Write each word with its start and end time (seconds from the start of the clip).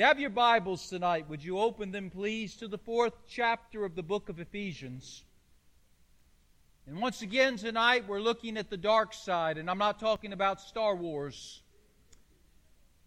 you 0.00 0.06
have 0.06 0.18
your 0.18 0.30
Bibles 0.30 0.88
tonight, 0.88 1.28
would 1.28 1.44
you 1.44 1.58
open 1.58 1.92
them, 1.92 2.08
please, 2.08 2.54
to 2.56 2.68
the 2.68 2.78
fourth 2.78 3.12
chapter 3.28 3.84
of 3.84 3.94
the 3.94 4.02
book 4.02 4.30
of 4.30 4.40
Ephesians? 4.40 5.24
And 6.86 7.02
once 7.02 7.20
again, 7.20 7.58
tonight, 7.58 8.08
we're 8.08 8.22
looking 8.22 8.56
at 8.56 8.70
the 8.70 8.78
dark 8.78 9.12
side, 9.12 9.58
and 9.58 9.68
I'm 9.68 9.76
not 9.76 10.00
talking 10.00 10.32
about 10.32 10.62
Star 10.62 10.96
Wars. 10.96 11.60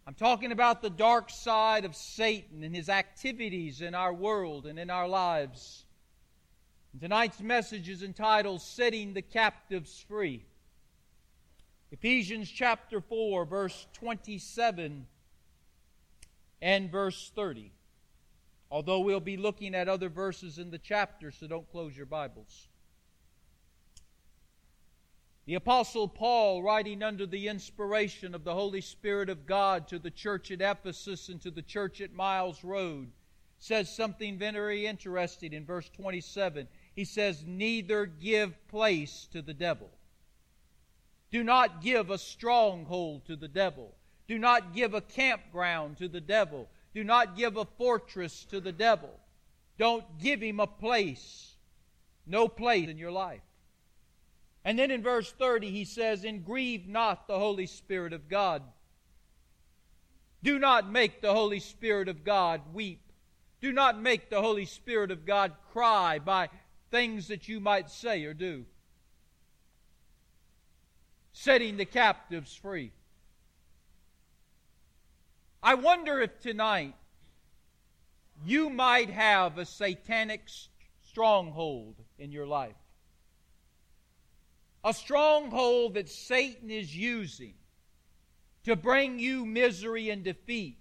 I'm 0.05 0.13
talking 0.13 0.51
about 0.51 0.83
the 0.83 0.91
dark 0.91 1.31
side 1.31 1.83
of 1.83 1.95
Satan 1.95 2.63
and 2.63 2.75
his 2.75 2.89
activities 2.89 3.82
in 3.82 3.96
our 3.96 4.14
world 4.14 4.68
and 4.68 4.78
in 4.78 4.91
our 4.91 5.07
lives. 5.07 5.86
And 6.91 7.02
tonight's 7.02 7.41
message 7.41 7.89
is 7.89 8.04
entitled 8.04 8.62
Setting 8.62 9.16
the 9.16 9.23
Captives 9.23 10.05
Free. 10.07 10.46
Ephesians 11.91 12.52
chapter 12.52 13.02
4, 13.02 13.46
verse 13.46 13.88
27 13.94 15.07
and 16.64 16.89
verse 16.89 17.30
30. 17.36 17.73
Although 18.71 19.01
we'll 19.01 19.19
be 19.19 19.36
looking 19.36 19.75
at 19.75 19.89
other 19.89 20.07
verses 20.07 20.57
in 20.57 20.71
the 20.71 20.79
chapter, 20.79 21.29
so 21.29 21.46
don't 21.46 21.70
close 21.70 21.96
your 21.96 22.06
Bibles. 22.06 22.70
The 25.46 25.56
Apostle 25.56 26.07
Paul, 26.07 26.64
writing 26.64 27.04
under 27.04 27.25
the 27.25 27.50
inspiration 27.50 28.34
of 28.34 28.46
the 28.46 28.54
Holy 28.54 28.79
Spirit 28.79 29.29
of 29.29 29.46
God 29.46 29.89
to 29.89 30.00
the 30.00 30.10
church 30.10 30.51
at 30.51 30.61
Ephesus 30.61 31.28
and 31.28 31.42
to 31.42 31.51
the 31.51 31.61
church 31.61 32.00
at 32.00 32.14
Miles 32.14 32.64
Road, 32.64 33.11
says 33.59 33.94
something 33.94 34.38
very 34.38 34.88
interesting 34.88 35.52
in 35.52 35.66
verse 35.66 35.89
27. 35.89 36.70
He 36.95 37.03
says, 37.03 37.44
Neither 37.45 38.06
give 38.06 38.56
place 38.70 39.28
to 39.34 39.42
the 39.42 39.53
devil. 39.53 39.89
Do 41.30 41.44
not 41.44 41.81
give 41.81 42.09
a 42.09 42.17
stronghold 42.17 43.25
to 43.25 43.36
the 43.36 43.50
devil. 43.50 43.95
Do 44.27 44.39
not 44.39 44.73
give 44.73 44.94
a 44.94 45.02
campground 45.02 45.97
to 45.97 46.08
the 46.08 46.22
devil. 46.22 46.69
Do 46.94 47.03
not 47.03 47.36
give 47.36 47.58
a 47.58 47.66
fortress 47.66 48.45
to 48.45 48.59
the 48.59 48.72
devil. 48.72 49.09
Don't 49.77 50.05
give 50.19 50.41
him 50.41 50.59
a 50.59 50.67
place. 50.67 51.56
No 52.25 52.48
place 52.48 52.88
in 52.88 52.98
your 52.98 53.11
life. 53.11 53.42
And 54.66 54.80
then 54.80 54.92
in 54.92 55.02
verse 55.02 55.31
30, 55.31 55.72
he 55.72 55.83
says, 55.83 56.23
And 56.23 56.45
grieve 56.45 56.88
not 56.88 57.28
the 57.28 57.38
Holy 57.38 57.66
Spirit 57.66 58.14
of 58.14 58.30
God. 58.30 58.61
Do 60.42 60.59
not 60.59 60.89
make 60.89 61.22
the 61.22 61.33
Holy 61.33 61.59
Spirit 61.59 62.08
of 62.08 62.23
God 62.23 62.61
weep. 62.73 63.02
Do 63.61 63.72
not 63.72 64.00
make 64.00 64.30
the 64.30 64.42
Holy 64.42 64.66
Spirit 64.66 65.11
of 65.11 65.26
God 65.26 65.53
cry 65.72 66.20
by 66.20 66.50
things 66.92 67.30
that 67.30 67.48
you 67.48 67.59
might 67.59 67.89
say 67.89 68.23
or 68.26 68.33
do. 68.33 68.66
Setting 71.31 71.78
the 71.78 71.86
captives 71.86 72.53
free. 72.55 72.92
I 75.66 75.75
wonder 75.75 76.19
if 76.19 76.42
tonight 76.42 76.94
you 78.45 78.69
might 78.69 79.09
have 79.09 79.58
a 79.58 79.66
satanic 79.66 80.50
stronghold 81.02 81.95
in 82.20 82.33
your 82.33 82.45
life 82.45 82.75
a 84.83 84.94
stronghold 84.94 85.94
that 85.94 86.09
Satan 86.09 86.70
is 86.70 86.94
using 86.94 87.53
to 88.66 88.75
bring 88.75 89.17
you 89.20 89.45
misery 89.45 90.09
and 90.09 90.23
defeat 90.23 90.80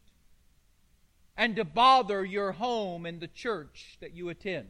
and 1.37 1.55
to 1.57 1.65
bother 1.65 2.25
your 2.25 2.51
home 2.51 3.07
and 3.07 3.21
the 3.21 3.29
church 3.29 3.99
that 4.01 4.13
you 4.13 4.29
attend. 4.29 4.69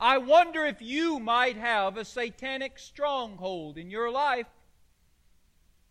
I 0.00 0.18
wonder 0.18 0.64
if 0.64 0.82
you 0.82 1.18
might 1.20 1.56
have 1.56 1.96
a 1.96 2.04
satanic 2.04 2.78
stronghold 2.78 3.78
in 3.78 3.90
your 3.90 4.10
life. 4.10 4.46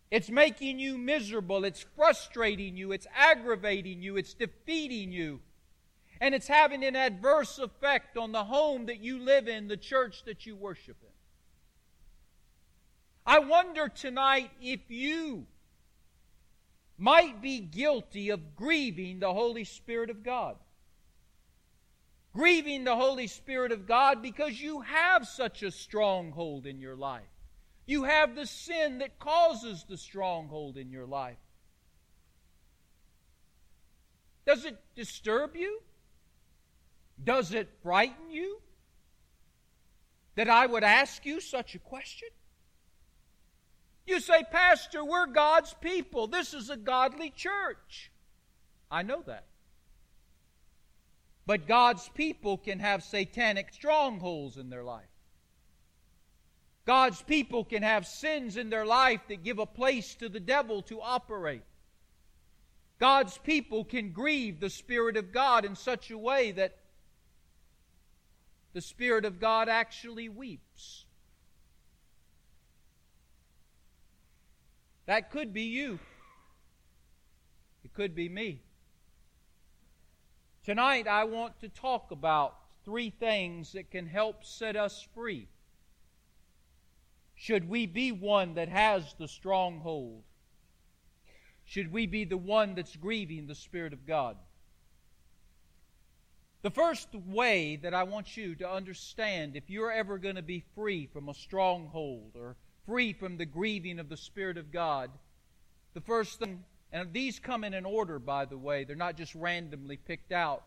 It's 0.10 0.30
making 0.30 0.80
you 0.80 0.98
miserable, 0.98 1.66
it's 1.66 1.86
frustrating 1.96 2.78
you, 2.78 2.94
it's 2.94 3.08
aggravating 3.14 4.02
you, 4.02 4.16
it's 4.16 4.34
defeating 4.34 5.12
you, 5.12 5.42
and 6.22 6.34
it's 6.34 6.48
having 6.48 6.84
an 6.86 6.96
adverse 6.96 7.60
effect 7.60 8.18
on 8.18 8.32
the 8.32 8.46
home 8.46 8.86
that 8.86 9.02
you 9.02 9.20
live 9.20 9.50
in, 9.50 9.68
the 9.68 9.76
church 9.76 10.24
that 10.26 10.46
you 10.46 10.56
worship 10.56 10.98
in. 11.02 11.10
I 13.26 13.40
wonder 13.40 13.90
tonight 13.90 14.52
if 14.62 14.80
you 14.90 15.46
might 16.98 17.42
be 17.42 17.60
guilty 17.60 18.30
of 18.30 18.56
grieving 18.56 19.20
the 19.20 19.34
Holy 19.34 19.66
Spirit 19.66 20.10
of 20.10 20.24
God. 20.24 20.56
Grieving 22.34 22.86
the 22.86 22.96
Holy 22.96 23.28
Spirit 23.28 23.72
of 23.74 23.86
God 23.86 24.22
because 24.22 24.60
you 24.62 24.82
have 24.82 25.28
such 25.28 25.64
a 25.64 25.72
stronghold 25.72 26.66
in 26.66 26.80
your 26.80 26.96
life. 26.96 27.24
You 27.88 28.04
have 28.04 28.36
the 28.36 28.46
sin 28.46 29.00
that 29.00 29.18
causes 29.18 29.86
the 29.88 29.98
stronghold 29.98 30.78
in 30.78 30.92
your 30.92 31.06
life. 31.06 31.38
Does 34.46 34.66
it 34.66 34.78
disturb 34.94 35.56
you? 35.56 35.82
Does 37.24 37.54
it 37.54 37.70
frighten 37.82 38.30
you? 38.30 38.60
That 40.36 40.50
I 40.50 40.66
would 40.66 40.84
ask 40.84 41.26
you 41.26 41.40
such 41.40 41.76
a 41.76 41.80
question? 41.80 42.30
You 44.06 44.20
say, 44.20 44.44
Pastor, 44.52 45.04
we're 45.04 45.28
God's 45.28 45.74
people. 45.82 46.28
This 46.28 46.54
is 46.54 46.70
a 46.70 46.78
godly 46.78 47.30
church. 47.30 48.12
I 48.92 49.02
know 49.02 49.22
that. 49.26 49.46
But 51.46 51.68
God's 51.68 52.08
people 52.10 52.58
can 52.58 52.80
have 52.80 53.04
satanic 53.04 53.74
strongholds 53.74 54.58
in 54.58 54.70
their 54.70 54.84
life. 54.84 55.06
God's 56.88 57.22
people 57.22 57.66
can 57.66 57.84
have 57.84 58.08
sins 58.08 58.56
in 58.56 58.70
their 58.70 58.86
life 58.86 59.20
that 59.28 59.44
give 59.44 59.60
a 59.60 59.66
place 59.66 60.16
to 60.16 60.30
the 60.30 60.40
devil 60.40 60.82
to 60.84 61.02
operate. 61.02 61.64
God's 62.98 63.38
people 63.40 63.84
can 63.84 64.14
grieve 64.14 64.62
the 64.62 64.70
Spirit 64.70 65.18
of 65.18 65.34
God 65.34 65.66
in 65.66 65.76
such 65.76 66.12
a 66.12 66.18
way 66.18 66.54
that 66.54 66.78
the 68.72 68.80
Spirit 68.80 69.26
of 69.26 69.42
God 69.42 69.68
actually 69.68 70.30
weeps. 70.30 71.04
That 75.08 75.30
could 75.30 75.54
be 75.54 75.64
you. 75.64 76.00
It 77.84 77.94
could 77.94 78.16
be 78.16 78.30
me. 78.30 78.62
Tonight, 80.64 81.06
I 81.06 81.26
want 81.26 81.60
to 81.60 81.68
talk 81.68 82.12
about 82.12 82.56
three 82.86 83.10
things 83.10 83.74
that 83.74 83.92
can 83.92 84.08
help 84.08 84.46
set 84.46 84.78
us 84.78 85.06
free. 85.14 85.50
Should 87.38 87.70
we 87.70 87.86
be 87.86 88.12
one 88.12 88.56
that 88.56 88.68
has 88.68 89.14
the 89.20 89.28
stronghold? 89.28 90.24
Should 91.66 91.92
we 91.92 92.08
be 92.08 92.26
the 92.26 92.38
one 92.38 92.74
that's 92.74 92.96
grieving 92.96 93.46
the 93.46 93.56
Spirit 93.56 93.94
of 93.94 94.08
God? 94.08 94.38
The 96.64 96.72
first 96.72 97.10
way 97.14 97.76
that 97.78 97.94
I 97.94 98.04
want 98.04 98.36
you 98.36 98.56
to 98.56 98.70
understand 98.70 99.56
if 99.56 99.70
you're 99.70 99.92
ever 99.92 100.18
going 100.18 100.36
to 100.36 100.42
be 100.42 100.66
free 100.74 101.06
from 101.06 101.30
a 101.30 101.34
stronghold 101.34 102.32
or 102.36 102.56
free 102.88 103.14
from 103.14 103.38
the 103.38 103.46
grieving 103.46 104.00
of 104.00 104.10
the 104.10 104.18
Spirit 104.18 104.58
of 104.58 104.72
God. 104.72 105.12
The 105.94 106.02
first 106.02 106.40
thing, 106.40 106.64
and 106.92 107.14
these 107.14 107.38
come 107.38 107.64
in 107.64 107.76
an 107.76 107.86
order, 107.86 108.18
by 108.18 108.46
the 108.46 108.58
way, 108.58 108.84
they're 108.84 108.96
not 108.96 109.16
just 109.16 109.36
randomly 109.36 109.98
picked 109.98 110.32
out. 110.32 110.64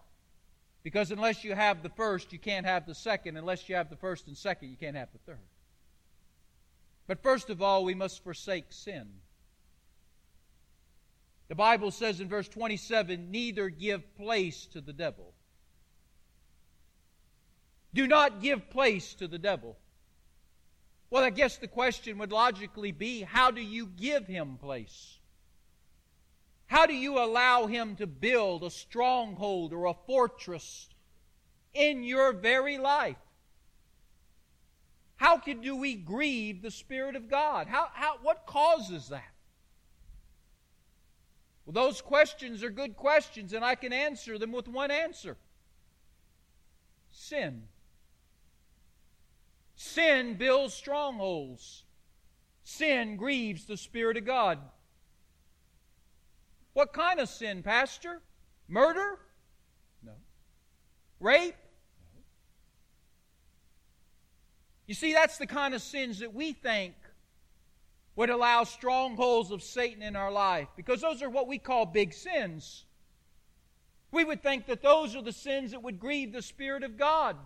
Because 0.84 1.10
unless 1.10 1.42
you 1.42 1.54
have 1.54 1.82
the 1.82 1.88
first, 1.91 2.32
you 2.32 2.38
can't 2.38 2.64
have 2.64 2.87
the 2.87 2.94
second. 2.94 3.37
Unless 3.37 3.69
you 3.69 3.75
have 3.75 3.91
the 3.91 3.97
first 3.97 4.28
and 4.28 4.37
second, 4.37 4.70
you 4.70 4.76
can't 4.76 4.97
have 4.97 5.08
the 5.12 5.19
third. 5.26 5.50
But 7.10 7.25
first 7.25 7.50
of 7.50 7.60
all, 7.60 7.84
we 7.84 7.97
must 7.97 8.22
forsake 8.22 8.66
sin. 8.69 9.09
The 11.48 11.56
Bible 11.56 11.91
says 11.91 12.21
in 12.21 12.28
verse 12.28 12.47
27 12.47 13.32
neither 13.32 13.69
give 13.69 14.15
place 14.15 14.66
to 14.66 14.81
the 14.81 14.93
devil. 14.93 15.34
Do 17.93 18.06
not 18.06 18.41
give 18.41 18.70
place 18.70 19.15
to 19.15 19.26
the 19.26 19.41
devil. 19.41 19.76
Well, 21.10 21.25
I 21.25 21.31
guess 21.31 21.56
the 21.56 21.66
question 21.66 22.16
would 22.19 22.31
logically 22.31 22.93
be 22.93 23.22
how 23.22 23.50
do 23.50 23.60
you 23.60 23.87
give 23.87 24.28
him 24.28 24.56
place? 24.56 25.19
How 26.66 26.87
do 26.87 26.94
you 26.94 27.19
allow 27.19 27.66
him 27.66 27.97
to 27.97 28.06
build 28.06 28.62
a 28.62 28.70
stronghold 28.70 29.73
or 29.73 29.87
a 29.87 29.94
fortress 30.06 30.88
in 31.75 32.05
your 32.05 32.32
very 32.32 32.79
life? 32.79 33.17
How 35.20 35.37
can, 35.37 35.61
do 35.61 35.76
we 35.76 35.96
grieve 35.96 36.62
the 36.62 36.70
Spirit 36.70 37.14
of 37.14 37.28
God? 37.28 37.67
How, 37.67 37.88
how, 37.93 38.14
what 38.22 38.46
causes 38.46 39.11
that? 39.11 39.31
Well, 41.67 41.75
those 41.75 42.00
questions 42.00 42.64
are 42.64 42.70
good 42.70 42.96
questions, 42.96 43.52
and 43.52 43.62
I 43.62 43.75
can 43.75 43.93
answer 43.93 44.38
them 44.38 44.50
with 44.50 44.67
one 44.67 44.90
answer 44.90 45.37
sin. 47.12 47.64
Sin 49.76 50.37
builds 50.37 50.72
strongholds. 50.72 51.84
Sin 52.64 53.17
grieves 53.17 53.67
the 53.67 53.76
Spirit 53.76 54.17
of 54.17 54.25
God. 54.25 54.58
What 56.72 56.94
kind 56.94 57.20
of 57.20 57.28
sin, 57.28 57.62
Pastor? 57.62 58.22
Murder? 58.69 59.19
No. 60.02 60.12
Rape? 61.20 61.56
No. 62.14 62.22
You 64.90 64.94
see, 64.94 65.12
that's 65.12 65.38
the 65.38 65.46
kind 65.46 65.72
of 65.72 65.82
sins 65.82 66.19
that 66.19 66.34
we 66.34 66.52
think 66.52 66.94
would 68.16 68.28
allow 68.28 68.64
strongholds 68.64 69.52
of 69.52 69.62
Satan 69.62 70.02
in 70.02 70.16
our 70.16 70.32
life 70.32 70.66
because 70.75 71.00
those 71.00 71.22
are 71.22 71.31
what 71.31 71.46
we 71.46 71.58
call 71.58 71.87
big 71.87 72.12
sins. 72.12 72.87
We 74.10 74.25
would 74.25 74.42
think 74.42 74.66
that 74.66 74.82
those 74.82 75.14
are 75.14 75.22
the 75.22 75.31
sins 75.31 75.70
that 75.70 75.84
would 75.84 76.00
grieve 76.00 76.32
the 76.32 76.42
Spirit 76.42 76.82
of 76.82 76.98
God. 76.98 77.37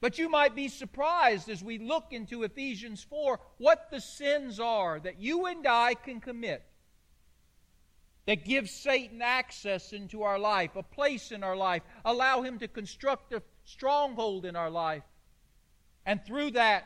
But 0.00 0.18
you 0.18 0.28
might 0.28 0.56
be 0.56 0.66
surprised 0.66 1.48
as 1.48 1.62
we 1.62 1.78
look 1.78 2.06
into 2.10 2.42
Ephesians 2.42 3.06
4 3.08 3.38
what 3.58 3.88
the 3.92 4.00
sins 4.00 4.58
are 4.58 4.98
that 4.98 5.20
you 5.20 5.46
and 5.46 5.64
I 5.64 5.94
can 5.94 6.20
commit 6.20 6.64
that 8.26 8.44
give 8.44 8.68
Satan 8.68 9.22
access 9.22 9.92
into 9.92 10.24
our 10.24 10.40
life, 10.40 10.74
a 10.74 10.82
place 10.82 11.30
in 11.30 11.44
our 11.44 11.56
life, 11.56 11.82
allow 12.04 12.42
him 12.42 12.58
to 12.58 12.66
construct 12.66 13.32
a 13.32 13.44
stronghold 13.64 14.44
in 14.44 14.56
our 14.56 14.68
life, 14.70 15.04
and 16.04 16.24
through 16.24 16.52
that 16.52 16.84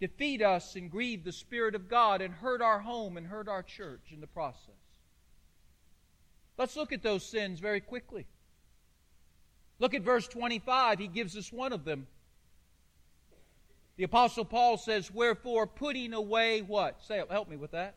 defeat 0.00 0.42
us 0.42 0.74
and 0.74 0.90
grieve 0.90 1.24
the 1.24 1.32
Spirit 1.32 1.74
of 1.74 1.88
God 1.88 2.20
and 2.20 2.34
hurt 2.34 2.60
our 2.60 2.80
home 2.80 3.16
and 3.16 3.26
hurt 3.26 3.48
our 3.48 3.62
church 3.62 4.10
in 4.10 4.20
the 4.20 4.26
process. 4.26 4.74
Let's 6.58 6.76
look 6.76 6.92
at 6.92 7.02
those 7.02 7.24
sins 7.24 7.60
very 7.60 7.80
quickly. 7.80 8.26
Look 9.78 9.94
at 9.94 10.02
verse 10.02 10.28
25. 10.28 10.98
He 10.98 11.08
gives 11.08 11.36
us 11.36 11.52
one 11.52 11.72
of 11.72 11.84
them. 11.84 12.06
The 13.96 14.04
Apostle 14.04 14.44
Paul 14.44 14.76
says, 14.76 15.10
Wherefore, 15.10 15.66
putting 15.66 16.14
away 16.14 16.62
what? 16.62 17.02
Say, 17.02 17.22
help 17.30 17.48
me 17.48 17.56
with 17.56 17.72
that. 17.72 17.94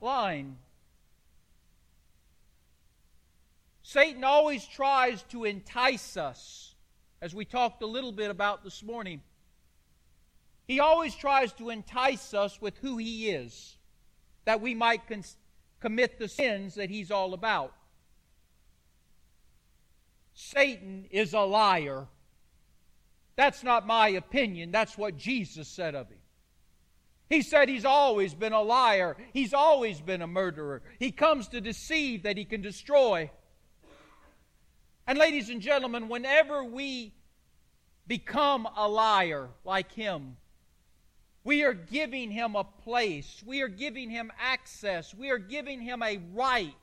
Lying. 0.00 0.56
Satan 3.82 4.22
always 4.22 4.66
tries 4.66 5.22
to 5.24 5.44
entice 5.44 6.16
us, 6.16 6.74
as 7.20 7.34
we 7.34 7.44
talked 7.44 7.82
a 7.82 7.86
little 7.86 8.12
bit 8.12 8.30
about 8.30 8.62
this 8.62 8.82
morning. 8.82 9.22
He 10.68 10.80
always 10.80 11.14
tries 11.14 11.52
to 11.54 11.70
entice 11.70 12.34
us 12.34 12.60
with 12.60 12.76
who 12.78 12.98
he 12.98 13.30
is, 13.30 13.78
that 14.44 14.60
we 14.60 14.74
might 14.74 15.08
con- 15.08 15.24
commit 15.80 16.18
the 16.18 16.28
sins 16.28 16.74
that 16.74 16.90
he's 16.90 17.10
all 17.10 17.32
about. 17.32 17.72
Satan 20.34 21.06
is 21.10 21.32
a 21.32 21.40
liar. 21.40 22.06
That's 23.34 23.64
not 23.64 23.86
my 23.86 24.08
opinion. 24.08 24.70
That's 24.70 24.98
what 24.98 25.16
Jesus 25.16 25.68
said 25.68 25.94
of 25.94 26.10
him. 26.10 26.18
He 27.30 27.42
said 27.42 27.68
he's 27.68 27.84
always 27.84 28.34
been 28.34 28.52
a 28.52 28.62
liar. 28.62 29.16
He's 29.32 29.54
always 29.54 30.00
been 30.00 30.22
a 30.22 30.26
murderer. 30.26 30.82
He 30.98 31.12
comes 31.12 31.48
to 31.48 31.60
deceive 31.60 32.24
that 32.24 32.36
he 32.36 32.44
can 32.44 32.60
destroy. 32.60 33.30
And, 35.06 35.18
ladies 35.18 35.48
and 35.48 35.62
gentlemen, 35.62 36.08
whenever 36.08 36.62
we 36.62 37.14
become 38.06 38.68
a 38.76 38.86
liar 38.86 39.48
like 39.64 39.92
him, 39.92 40.36
we 41.48 41.64
are 41.64 41.72
giving 41.72 42.30
him 42.30 42.56
a 42.56 42.64
place. 42.64 43.42
We 43.46 43.62
are 43.62 43.68
giving 43.68 44.10
him 44.10 44.30
access. 44.38 45.14
We 45.14 45.30
are 45.30 45.38
giving 45.38 45.80
him 45.80 46.02
a 46.02 46.20
right 46.34 46.74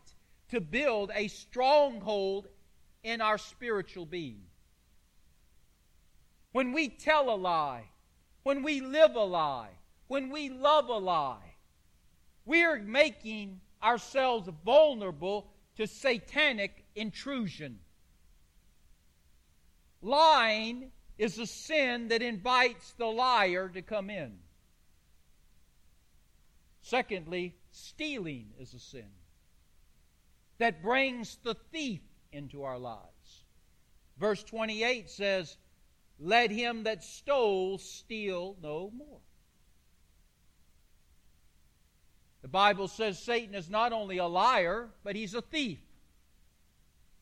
to 0.49 0.59
build 0.59 1.11
a 1.13 1.27
stronghold 1.27 2.47
in 3.03 3.21
our 3.21 3.37
spiritual 3.37 4.07
being. 4.07 4.41
When 6.51 6.73
we 6.73 6.89
tell 6.89 7.29
a 7.29 7.37
lie, 7.37 7.83
when 8.41 8.63
we 8.63 8.81
live 8.81 9.13
a 9.13 9.23
lie, 9.23 9.69
when 10.07 10.31
we 10.31 10.49
love 10.49 10.89
a 10.89 10.97
lie, 10.97 11.57
we 12.43 12.63
are 12.63 12.79
making 12.79 13.61
ourselves 13.83 14.49
vulnerable 14.65 15.45
to 15.77 15.85
satanic 15.85 16.85
intrusion. 16.95 17.77
Lying 20.01 20.89
is 21.19 21.37
a 21.37 21.45
sin 21.45 22.07
that 22.07 22.23
invites 22.23 22.93
the 22.93 23.05
liar 23.05 23.69
to 23.69 23.83
come 23.83 24.09
in. 24.09 24.39
Secondly, 26.85 27.55
stealing 27.71 28.49
is 28.59 28.75
a 28.75 28.79
sin 28.79 29.09
that 30.59 30.83
brings 30.83 31.39
the 31.41 31.55
thief 31.71 32.01
into 32.31 32.61
our 32.61 32.77
lives. 32.77 33.43
Verse 34.19 34.43
28 34.43 35.09
says, 35.09 35.57
Let 36.19 36.51
him 36.51 36.83
that 36.83 37.03
stole 37.03 37.79
steal 37.79 38.55
no 38.61 38.91
more. 38.95 39.17
The 42.43 42.49
Bible 42.49 42.87
says 42.87 43.17
Satan 43.17 43.55
is 43.55 43.67
not 43.67 43.91
only 43.91 44.19
a 44.19 44.27
liar, 44.27 44.89
but 45.03 45.15
he's 45.15 45.33
a 45.33 45.41
thief. 45.41 45.79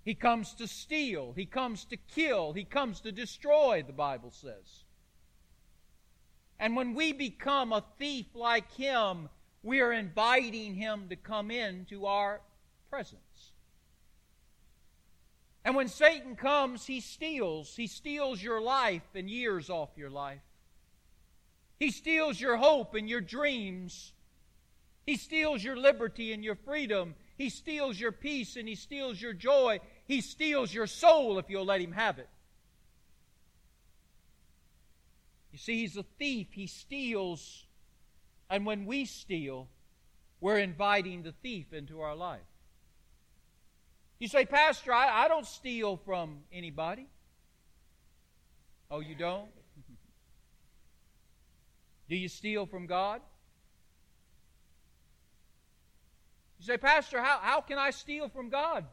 He 0.04 0.14
comes 0.14 0.54
to 0.56 0.68
steal, 0.68 1.32
he 1.38 1.46
comes 1.46 1.86
to 1.86 1.96
kill, 1.96 2.52
he 2.52 2.66
comes 2.66 3.00
to 3.00 3.14
destroy, 3.14 3.82
the 3.88 3.94
Bible 3.94 4.32
says. 4.32 4.84
And 6.60 6.76
when 6.76 6.96
we 6.96 7.14
become 7.14 7.72
a 7.72 7.86
thief 7.98 8.26
like 8.36 8.70
him, 8.74 9.30
we 9.64 9.80
are 9.80 9.94
inviting 9.94 10.76
him 10.76 11.08
to 11.10 11.16
come 11.16 11.50
into 11.50 12.06
our 12.06 12.42
presence. 12.90 13.52
And 15.66 15.76
when 15.76 15.88
Satan 15.88 16.36
comes, 16.36 16.86
he 16.86 17.00
steals. 17.00 17.74
He 17.76 17.88
steals 17.88 18.44
your 18.44 18.62
life 18.62 19.08
and 19.16 19.30
years 19.30 19.70
off 19.70 19.90
your 19.96 20.10
life. 20.10 20.42
He 21.80 21.92
steals 21.92 22.40
your 22.40 22.58
hope 22.58 22.94
and 22.96 23.10
your 23.10 23.22
dreams. 23.22 24.12
He 25.06 25.16
steals 25.16 25.64
your 25.64 25.78
liberty 25.78 26.34
and 26.34 26.44
your 26.44 26.56
freedom. 26.56 27.16
He 27.38 27.50
steals 27.50 28.00
your 28.00 28.12
peace 28.12 28.58
and 28.58 28.68
he 28.68 28.76
steals 28.76 29.22
your 29.22 29.34
joy. 29.34 29.80
He 30.06 30.20
steals 30.20 30.74
your 30.74 30.88
soul 30.88 31.40
if 31.40 31.50
you'll 31.50 31.66
let 31.66 31.82
him 31.82 31.94
have 31.94 32.20
it. 32.20 32.30
You 35.54 35.60
see, 35.60 35.80
he's 35.80 35.96
a 35.98 36.04
thief. 36.04 36.48
He 36.52 36.68
steals. 36.68 37.66
And 38.54 38.68
when 38.68 38.86
we 38.86 39.06
steal, 39.06 39.68
we're 40.40 40.60
inviting 40.60 41.24
the 41.24 41.32
thief 41.32 41.74
into 41.74 42.02
our 42.02 42.16
life. 42.16 42.46
You 44.20 44.28
say, 44.28 44.46
Pastor, 44.46 44.94
I, 44.94 45.24
I 45.24 45.28
don't 45.28 45.48
steal 45.48 45.98
from 45.98 46.42
anybody. 46.54 47.08
Oh, 48.92 49.00
you 49.00 49.16
don't? 49.16 49.50
Do 52.10 52.16
you 52.16 52.28
steal 52.28 52.68
from 52.68 52.86
God? 52.86 53.22
You 56.60 56.68
say, 56.68 56.78
Pastor, 56.78 57.24
how, 57.24 57.40
how 57.42 57.60
can 57.60 57.80
I 57.80 57.90
steal 57.90 58.30
from 58.30 58.50
God? 58.50 58.86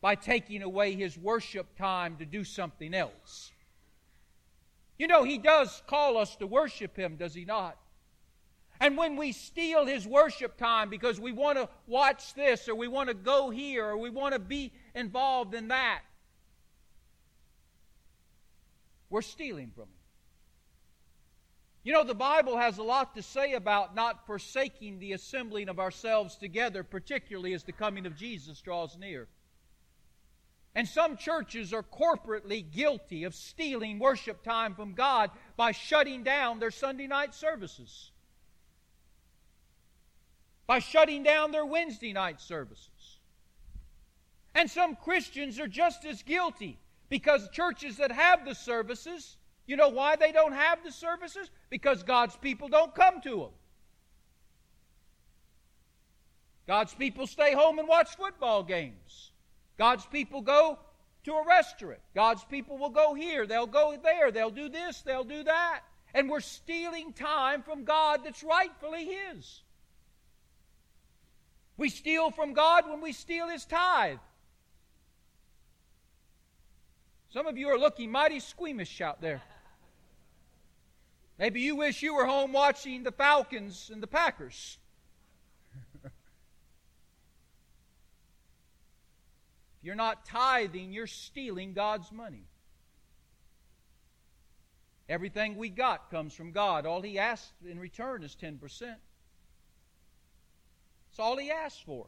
By 0.00 0.14
taking 0.14 0.62
away 0.62 0.94
his 0.94 1.18
worship 1.18 1.76
time 1.76 2.16
to 2.16 2.24
do 2.24 2.44
something 2.44 2.94
else. 2.94 3.52
You 4.98 5.06
know, 5.06 5.22
he 5.22 5.38
does 5.38 5.82
call 5.86 6.18
us 6.18 6.34
to 6.36 6.46
worship 6.46 6.96
him, 6.96 7.16
does 7.16 7.32
he 7.32 7.44
not? 7.44 7.78
And 8.80 8.96
when 8.96 9.16
we 9.16 9.32
steal 9.32 9.86
his 9.86 10.06
worship 10.06 10.56
time 10.56 10.90
because 10.90 11.18
we 11.18 11.32
want 11.32 11.58
to 11.58 11.68
watch 11.86 12.34
this 12.34 12.68
or 12.68 12.74
we 12.74 12.88
want 12.88 13.08
to 13.08 13.14
go 13.14 13.50
here 13.50 13.86
or 13.86 13.96
we 13.96 14.10
want 14.10 14.34
to 14.34 14.38
be 14.38 14.72
involved 14.94 15.54
in 15.54 15.68
that, 15.68 16.02
we're 19.10 19.22
stealing 19.22 19.70
from 19.74 19.84
him. 19.84 19.88
You 21.82 21.92
know, 21.92 22.04
the 22.04 22.14
Bible 22.14 22.56
has 22.56 22.78
a 22.78 22.82
lot 22.82 23.14
to 23.14 23.22
say 23.22 23.54
about 23.54 23.94
not 23.94 24.26
forsaking 24.26 24.98
the 24.98 25.12
assembling 25.12 25.68
of 25.68 25.78
ourselves 25.78 26.36
together, 26.36 26.82
particularly 26.82 27.54
as 27.54 27.64
the 27.64 27.72
coming 27.72 28.04
of 28.04 28.16
Jesus 28.16 28.60
draws 28.60 28.96
near. 28.98 29.26
And 30.78 30.86
some 30.86 31.16
churches 31.16 31.72
are 31.72 31.82
corporately 31.82 32.64
guilty 32.70 33.24
of 33.24 33.34
stealing 33.34 33.98
worship 33.98 34.44
time 34.44 34.76
from 34.76 34.94
God 34.94 35.32
by 35.56 35.72
shutting 35.72 36.22
down 36.22 36.60
their 36.60 36.70
Sunday 36.70 37.08
night 37.08 37.34
services 37.34 38.12
by 40.68 40.78
shutting 40.78 41.22
down 41.22 41.50
their 41.50 41.64
Wednesday 41.64 42.12
night 42.12 42.40
services. 42.40 43.18
And 44.54 44.70
some 44.70 44.96
Christians 44.96 45.58
are 45.58 45.66
just 45.66 46.04
as 46.04 46.22
guilty 46.22 46.78
because 47.08 47.48
churches 47.48 47.96
that 47.96 48.12
have 48.12 48.44
the 48.44 48.54
services, 48.54 49.38
you 49.66 49.76
know 49.76 49.88
why 49.88 50.14
they 50.14 50.30
don't 50.30 50.52
have 50.52 50.84
the 50.84 50.92
services? 50.92 51.50
Because 51.70 52.02
God's 52.02 52.36
people 52.36 52.68
don't 52.68 52.94
come 52.94 53.22
to 53.22 53.30
them. 53.30 53.50
God's 56.66 56.94
people 56.94 57.26
stay 57.26 57.54
home 57.54 57.78
and 57.78 57.88
watch 57.88 58.14
football 58.14 58.62
games. 58.62 59.32
God's 59.78 60.04
people 60.06 60.42
go 60.42 60.78
to 61.24 61.32
a 61.32 61.46
restaurant. 61.46 62.00
God's 62.14 62.44
people 62.44 62.76
will 62.78 62.90
go 62.90 63.14
here, 63.14 63.46
they'll 63.46 63.66
go 63.66 63.96
there, 64.02 64.30
they'll 64.30 64.50
do 64.50 64.68
this, 64.68 65.00
they'll 65.02 65.24
do 65.24 65.44
that. 65.44 65.80
And 66.14 66.28
we're 66.28 66.40
stealing 66.40 67.12
time 67.12 67.62
from 67.62 67.84
God 67.84 68.22
that's 68.24 68.42
rightfully 68.42 69.06
His. 69.06 69.62
We 71.76 71.90
steal 71.90 72.30
from 72.30 72.54
God 72.54 72.88
when 72.88 73.00
we 73.00 73.12
steal 73.12 73.48
His 73.48 73.64
tithe. 73.64 74.18
Some 77.30 77.46
of 77.46 77.56
you 77.56 77.68
are 77.68 77.78
looking 77.78 78.10
mighty 78.10 78.40
squeamish 78.40 79.00
out 79.00 79.20
there. 79.20 79.42
Maybe 81.38 81.60
you 81.60 81.76
wish 81.76 82.02
you 82.02 82.14
were 82.14 82.26
home 82.26 82.52
watching 82.52 83.04
the 83.04 83.12
Falcons 83.12 83.90
and 83.92 84.02
the 84.02 84.08
Packers. 84.08 84.78
You're 89.88 89.96
not 89.96 90.26
tithing, 90.26 90.92
you're 90.92 91.06
stealing 91.06 91.72
God's 91.72 92.12
money. 92.12 92.44
Everything 95.08 95.56
we 95.56 95.70
got 95.70 96.10
comes 96.10 96.34
from 96.34 96.52
God. 96.52 96.84
All 96.84 97.00
He 97.00 97.18
asks 97.18 97.50
in 97.66 97.80
return 97.80 98.22
is 98.22 98.36
10%. 98.36 98.60
That's 98.60 98.98
all 101.18 101.38
he 101.38 101.50
asks 101.50 101.80
for. 101.80 102.04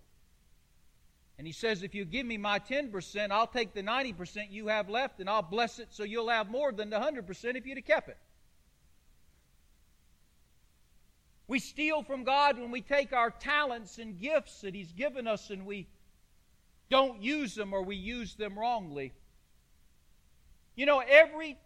And 1.38 1.46
he 1.46 1.54
says, 1.54 1.82
If 1.82 1.94
you 1.94 2.04
give 2.04 2.26
me 2.26 2.36
my 2.36 2.58
10%, 2.58 3.30
I'll 3.30 3.46
take 3.46 3.72
the 3.72 3.82
90% 3.82 4.50
you 4.50 4.66
have 4.66 4.90
left 4.90 5.18
and 5.18 5.30
I'll 5.30 5.40
bless 5.40 5.78
it 5.78 5.88
so 5.88 6.04
you'll 6.04 6.28
have 6.28 6.50
more 6.50 6.72
than 6.72 6.90
the 6.90 6.98
100% 6.98 7.56
if 7.56 7.64
you'd 7.64 7.78
have 7.78 7.86
kept 7.86 8.10
it. 8.10 8.18
We 11.48 11.60
steal 11.60 12.02
from 12.02 12.24
God 12.24 12.58
when 12.58 12.70
we 12.70 12.82
take 12.82 13.14
our 13.14 13.30
talents 13.30 13.96
and 13.96 14.18
gifts 14.18 14.60
that 14.60 14.74
He's 14.74 14.92
given 14.92 15.26
us 15.26 15.48
and 15.48 15.64
we 15.64 15.88
don't 16.90 17.22
use 17.22 17.54
them 17.54 17.72
or 17.72 17.82
we 17.82 17.96
use 17.96 18.34
them 18.34 18.58
wrongly. 18.58 19.12
You 20.74 20.86
know, 20.86 21.00
every 21.00 21.56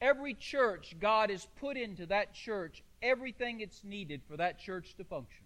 every 0.00 0.34
church 0.34 0.96
God 1.00 1.30
has 1.30 1.46
put 1.60 1.76
into 1.76 2.06
that 2.06 2.34
church 2.34 2.82
everything 3.02 3.60
it's 3.60 3.84
needed 3.84 4.22
for 4.28 4.36
that 4.36 4.58
church 4.58 4.94
to 4.96 5.04
function. 5.04 5.44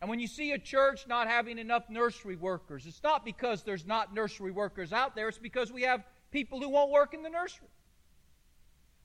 And 0.00 0.08
when 0.08 0.20
you 0.20 0.28
see 0.28 0.52
a 0.52 0.58
church 0.58 1.06
not 1.08 1.26
having 1.26 1.58
enough 1.58 1.90
nursery 1.90 2.36
workers, 2.36 2.86
it's 2.86 3.02
not 3.02 3.24
because 3.24 3.64
there's 3.64 3.86
not 3.86 4.14
nursery 4.14 4.52
workers 4.52 4.92
out 4.92 5.16
there, 5.16 5.28
it's 5.28 5.38
because 5.38 5.72
we 5.72 5.82
have 5.82 6.04
people 6.30 6.60
who 6.60 6.68
won't 6.68 6.90
work 6.90 7.14
in 7.14 7.22
the 7.22 7.30
nursery. 7.30 7.68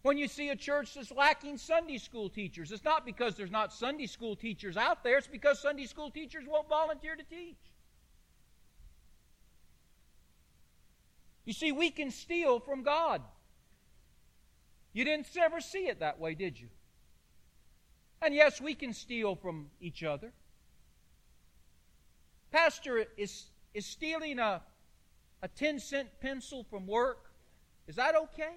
When 0.03 0.17
you 0.17 0.27
see 0.27 0.49
a 0.49 0.55
church 0.55 0.93
that's 0.93 1.11
lacking 1.11 1.57
Sunday 1.57 1.97
school 1.97 2.29
teachers, 2.29 2.71
it's 2.71 2.83
not 2.83 3.05
because 3.05 3.35
there's 3.35 3.51
not 3.51 3.73
Sunday 3.73 4.05
school 4.05 4.35
teachers 4.35 4.77
out 4.77 5.03
there, 5.03 5.17
it's 5.17 5.27
because 5.27 5.59
Sunday 5.59 5.85
school 5.85 6.11
teachers 6.11 6.43
won't 6.47 6.69
volunteer 6.69 7.15
to 7.15 7.23
teach. 7.23 7.72
You 11.45 11.53
see, 11.53 11.71
we 11.71 11.89
can 11.89 12.11
steal 12.11 12.59
from 12.59 12.83
God. 12.83 13.21
You 14.93 15.03
didn't 15.03 15.27
ever 15.35 15.59
see 15.59 15.87
it 15.87 15.99
that 15.99 16.19
way, 16.19 16.35
did 16.35 16.59
you? 16.59 16.69
And 18.21 18.33
yes, 18.33 18.61
we 18.61 18.75
can 18.75 18.93
steal 18.93 19.35
from 19.35 19.69
each 19.81 20.03
other. 20.03 20.31
Pastor, 22.51 23.05
is, 23.17 23.47
is 23.73 23.85
stealing 23.85 24.39
a, 24.39 24.61
a 25.41 25.47
10 25.47 25.79
cent 25.79 26.07
pencil 26.21 26.63
from 26.69 26.87
work, 26.87 27.31
is 27.87 27.95
that 27.95 28.15
okay? 28.15 28.53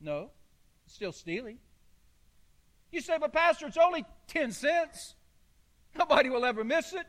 No, 0.00 0.30
it's 0.84 0.94
still 0.94 1.12
stealing. 1.12 1.58
You 2.90 3.00
say, 3.00 3.16
but 3.18 3.32
Pastor, 3.32 3.66
it's 3.66 3.76
only 3.76 4.04
10 4.28 4.52
cents. 4.52 5.14
Nobody 5.96 6.28
will 6.28 6.44
ever 6.44 6.64
miss 6.64 6.92
it. 6.92 7.06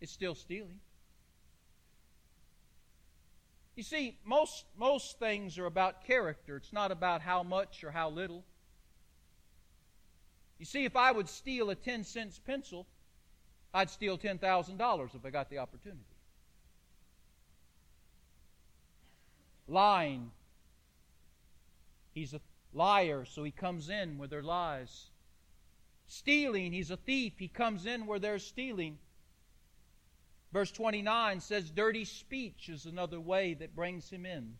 It's 0.00 0.12
still 0.12 0.34
stealing. 0.34 0.80
You 3.76 3.82
see, 3.82 4.16
most, 4.24 4.64
most 4.78 5.18
things 5.18 5.58
are 5.58 5.66
about 5.66 6.04
character. 6.04 6.56
It's 6.56 6.72
not 6.72 6.90
about 6.90 7.20
how 7.20 7.42
much 7.42 7.84
or 7.84 7.90
how 7.90 8.08
little. 8.08 8.42
You 10.58 10.64
see, 10.64 10.86
if 10.86 10.96
I 10.96 11.12
would 11.12 11.28
steal 11.28 11.68
a 11.68 11.74
10 11.74 12.02
cents 12.04 12.40
pencil, 12.44 12.86
I'd 13.74 13.90
steal 13.90 14.16
$10,000 14.16 15.14
if 15.14 15.26
I 15.26 15.30
got 15.30 15.50
the 15.50 15.58
opportunity. 15.58 16.00
Lying. 19.68 20.30
He's 22.14 22.32
a 22.32 22.40
liar, 22.72 23.26
so 23.26 23.44
he 23.44 23.50
comes 23.50 23.90
in 23.90 24.16
where 24.16 24.28
there 24.28 24.42
lies. 24.42 25.10
Stealing, 26.06 26.72
he's 26.72 26.90
a 26.90 26.96
thief. 26.96 27.34
He 27.36 27.48
comes 27.48 27.84
in 27.84 28.06
where 28.06 28.18
there's 28.18 28.46
stealing. 28.46 28.96
Verse 30.56 30.72
29 30.72 31.40
says, 31.40 31.70
Dirty 31.70 32.06
speech 32.06 32.70
is 32.70 32.86
another 32.86 33.20
way 33.20 33.52
that 33.52 33.76
brings 33.76 34.08
him 34.08 34.24
in. 34.24 34.54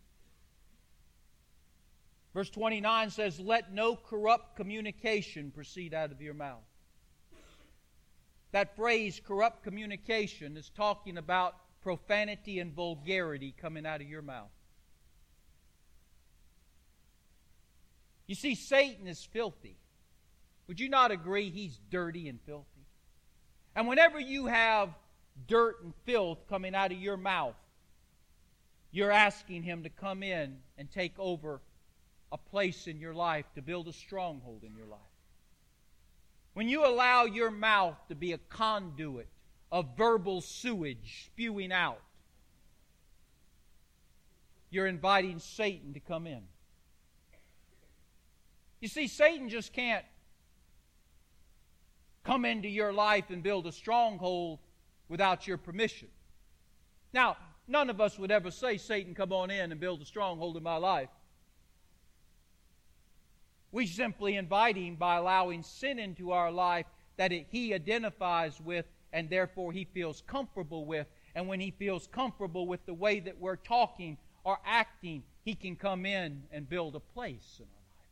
Verse 2.35 2.51
29 2.51 3.09
says, 3.09 3.39
Let 3.39 3.73
no 3.73 3.95
corrupt 3.95 4.57
communication 4.57 5.49
proceed 5.49 5.95
out 5.95 6.11
of 6.11 6.21
your 6.21 6.35
mouth. 6.35 6.61
That 8.51 8.75
phrase, 8.75 9.19
corrupt 9.25 9.63
communication, 9.63 10.55
is 10.55 10.69
talking 10.69 11.17
about 11.17 11.55
profanity 11.81 12.59
and 12.59 12.73
vulgarity 12.73 13.55
coming 13.59 13.87
out 13.87 13.99
of 13.99 14.07
your 14.07 14.21
mouth. 14.21 14.51
You 18.27 18.35
see, 18.35 18.53
Satan 18.53 19.07
is 19.07 19.23
filthy. 19.23 19.79
Would 20.67 20.79
you 20.79 20.89
not 20.89 21.09
agree 21.09 21.49
he's 21.49 21.79
dirty 21.89 22.29
and 22.29 22.39
filthy? 22.45 22.85
And 23.75 23.87
whenever 23.87 24.19
you 24.19 24.45
have 24.45 24.89
dirt 25.47 25.83
and 25.83 25.93
filth 26.05 26.39
coming 26.49 26.73
out 26.73 26.91
of 26.91 26.97
your 26.97 27.17
mouth, 27.17 27.55
you're 28.91 29.11
asking 29.11 29.63
him 29.63 29.83
to 29.83 29.89
come 29.89 30.23
in 30.23 30.57
and 30.77 30.91
take 30.91 31.13
over 31.19 31.61
a 32.31 32.37
place 32.37 32.87
in 32.87 32.99
your 32.99 33.13
life, 33.13 33.45
to 33.55 33.61
build 33.61 33.87
a 33.87 33.93
stronghold 33.93 34.63
in 34.63 34.75
your 34.75 34.87
life. 34.87 34.99
When 36.53 36.67
you 36.67 36.85
allow 36.85 37.25
your 37.25 37.51
mouth 37.51 37.95
to 38.09 38.15
be 38.15 38.31
a 38.31 38.37
conduit 38.37 39.27
of 39.71 39.95
verbal 39.95 40.41
sewage 40.41 41.25
spewing 41.25 41.71
out, 41.71 42.01
you're 44.69 44.87
inviting 44.87 45.39
Satan 45.39 45.93
to 45.93 45.99
come 45.99 46.27
in. 46.27 46.41
You 48.79 48.87
see, 48.87 49.07
Satan 49.07 49.49
just 49.49 49.73
can't 49.73 50.05
come 52.23 52.43
into 52.43 52.67
your 52.67 52.91
life 52.91 53.29
and 53.29 53.41
build 53.41 53.67
a 53.67 53.71
stronghold 53.71 54.59
without 55.09 55.47
your 55.47 55.57
permission. 55.57 56.07
Now, 57.13 57.37
none 57.67 57.89
of 57.89 58.01
us 58.01 58.17
would 58.19 58.31
ever 58.31 58.51
say, 58.51 58.77
Satan, 58.77 59.15
come 59.15 59.31
on 59.31 59.51
in 59.51 59.71
and 59.71 59.79
build 59.79 60.01
a 60.01 60.05
stronghold 60.05 60.57
in 60.57 60.63
my 60.63 60.77
life. 60.77 61.09
We 63.71 63.85
simply 63.85 64.35
invite 64.35 64.77
him 64.77 64.95
by 64.95 65.17
allowing 65.17 65.63
sin 65.63 65.99
into 65.99 66.31
our 66.31 66.51
life 66.51 66.85
that 67.17 67.31
it, 67.31 67.47
he 67.49 67.73
identifies 67.73 68.59
with 68.61 68.85
and 69.13 69.29
therefore 69.29 69.71
he 69.71 69.85
feels 69.85 70.21
comfortable 70.27 70.85
with. 70.85 71.07
And 71.35 71.47
when 71.47 71.59
he 71.59 71.71
feels 71.71 72.07
comfortable 72.07 72.67
with 72.67 72.85
the 72.85 72.93
way 72.93 73.19
that 73.19 73.39
we're 73.39 73.55
talking 73.55 74.17
or 74.43 74.57
acting, 74.65 75.23
he 75.43 75.55
can 75.55 75.75
come 75.75 76.05
in 76.05 76.43
and 76.51 76.69
build 76.69 76.95
a 76.95 76.99
place 76.99 77.57
in 77.59 77.65
our 77.65 77.71
life. 77.97 78.09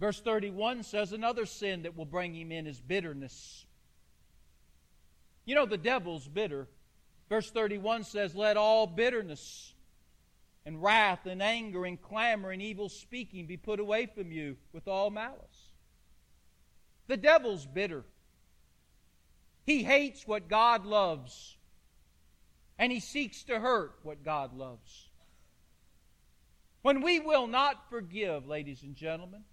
Verse 0.00 0.20
31 0.20 0.82
says 0.82 1.12
another 1.12 1.46
sin 1.46 1.82
that 1.82 1.96
will 1.96 2.04
bring 2.04 2.34
him 2.34 2.52
in 2.52 2.66
is 2.66 2.80
bitterness. 2.80 3.66
You 5.44 5.54
know, 5.54 5.66
the 5.66 5.76
devil's 5.76 6.26
bitter. 6.26 6.68
Verse 7.28 7.50
31 7.50 8.04
says, 8.04 8.34
Let 8.34 8.56
all 8.56 8.86
bitterness 8.86 9.74
and 10.66 10.82
wrath 10.82 11.26
and 11.26 11.42
anger 11.42 11.84
and 11.84 12.00
clamor 12.00 12.50
and 12.50 12.62
evil 12.62 12.88
speaking 12.88 13.46
be 13.46 13.56
put 13.56 13.80
away 13.80 14.06
from 14.06 14.32
you 14.32 14.56
with 14.72 14.88
all 14.88 15.10
malice. 15.10 15.72
The 17.06 17.16
devil's 17.16 17.66
bitter. 17.66 18.04
He 19.64 19.82
hates 19.82 20.26
what 20.26 20.48
God 20.48 20.84
loves, 20.84 21.56
and 22.78 22.92
he 22.92 23.00
seeks 23.00 23.44
to 23.44 23.60
hurt 23.60 23.94
what 24.02 24.22
God 24.24 24.54
loves. 24.54 25.08
When 26.82 27.00
we 27.00 27.18
will 27.18 27.46
not 27.46 27.88
forgive, 27.88 28.46
ladies 28.46 28.82
and 28.82 28.94
gentlemen, 28.94 29.44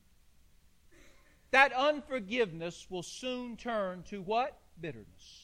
that 1.51 1.71
unforgiveness 1.71 2.87
will 2.89 3.03
soon 3.03 3.55
turn 3.55 4.03
to 4.09 4.21
what? 4.21 4.57
Bitterness. 4.79 5.40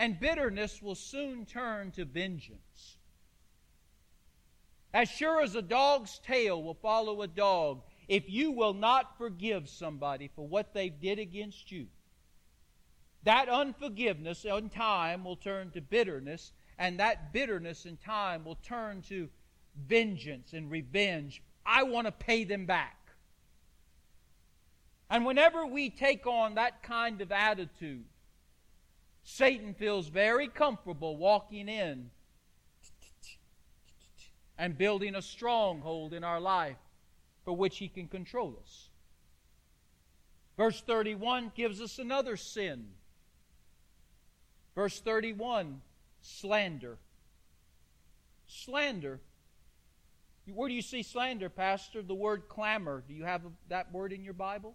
And 0.00 0.18
bitterness 0.18 0.80
will 0.80 0.94
soon 0.94 1.44
turn 1.44 1.90
to 1.90 2.06
vengeance. 2.06 2.96
As 4.94 5.10
sure 5.10 5.42
as 5.42 5.54
a 5.54 5.60
dog's 5.60 6.18
tail 6.20 6.62
will 6.62 6.72
follow 6.72 7.20
a 7.20 7.28
dog, 7.28 7.82
if 8.08 8.24
you 8.26 8.50
will 8.50 8.72
not 8.72 9.18
forgive 9.18 9.68
somebody 9.68 10.30
for 10.34 10.48
what 10.48 10.72
they 10.72 10.88
did 10.88 11.18
against 11.18 11.70
you, 11.70 11.86
that 13.24 13.50
unforgiveness 13.50 14.46
in 14.46 14.70
time 14.70 15.22
will 15.22 15.36
turn 15.36 15.70
to 15.72 15.82
bitterness, 15.82 16.52
and 16.78 16.98
that 16.98 17.34
bitterness 17.34 17.84
in 17.84 17.98
time 17.98 18.42
will 18.42 18.58
turn 18.64 19.02
to 19.02 19.28
vengeance 19.86 20.54
and 20.54 20.70
revenge. 20.70 21.42
I 21.66 21.82
want 21.82 22.06
to 22.06 22.12
pay 22.12 22.44
them 22.44 22.64
back. 22.64 22.96
And 25.10 25.26
whenever 25.26 25.66
we 25.66 25.90
take 25.90 26.26
on 26.26 26.54
that 26.54 26.82
kind 26.82 27.20
of 27.20 27.30
attitude, 27.30 28.06
Satan 29.32 29.74
feels 29.74 30.08
very 30.08 30.48
comfortable 30.48 31.16
walking 31.16 31.68
in 31.68 32.10
and 34.58 34.76
building 34.76 35.14
a 35.14 35.22
stronghold 35.22 36.12
in 36.12 36.24
our 36.24 36.40
life 36.40 36.76
for 37.44 37.56
which 37.56 37.78
he 37.78 37.86
can 37.86 38.08
control 38.08 38.58
us. 38.60 38.88
Verse 40.56 40.80
31 40.80 41.52
gives 41.54 41.80
us 41.80 42.00
another 42.00 42.36
sin. 42.36 42.88
Verse 44.74 44.98
31 44.98 45.80
slander. 46.20 46.98
Slander. 48.48 49.20
Where 50.52 50.68
do 50.68 50.74
you 50.74 50.82
see 50.82 51.04
slander, 51.04 51.48
Pastor? 51.48 52.02
The 52.02 52.14
word 52.14 52.48
clamor. 52.48 53.04
Do 53.06 53.14
you 53.14 53.24
have 53.24 53.42
that 53.68 53.92
word 53.92 54.12
in 54.12 54.24
your 54.24 54.34
Bible? 54.34 54.74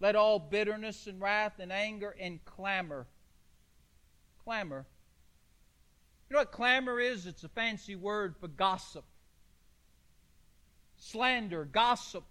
Let 0.00 0.16
all 0.16 0.38
bitterness 0.38 1.06
and 1.06 1.20
wrath 1.20 1.58
and 1.58 1.70
anger 1.70 2.16
and 2.18 2.42
clamor. 2.46 3.06
Clamor 4.46 4.86
you 6.28 6.34
know 6.34 6.40
what 6.40 6.52
clamor 6.52 6.98
is? 6.98 7.26
It's 7.26 7.44
a 7.44 7.48
fancy 7.48 7.94
word 7.94 8.34
for 8.40 8.48
gossip, 8.48 9.04
slander, 10.96 11.64
gossip. 11.64 12.24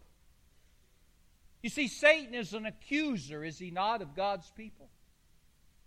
You 1.61 1.69
see, 1.69 1.87
Satan 1.87 2.35
is 2.35 2.53
an 2.53 2.65
accuser, 2.65 3.43
is 3.43 3.57
he 3.57 3.71
not, 3.71 4.01
of 4.01 4.15
God's 4.15 4.51
people? 4.51 4.89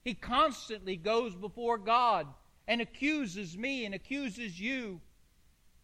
He 0.03 0.15
constantly 0.15 0.97
goes 0.97 1.35
before 1.35 1.77
God 1.77 2.27
and 2.67 2.81
accuses 2.81 3.57
me 3.57 3.85
and 3.85 3.95
accuses 3.95 4.59
you. 4.59 5.01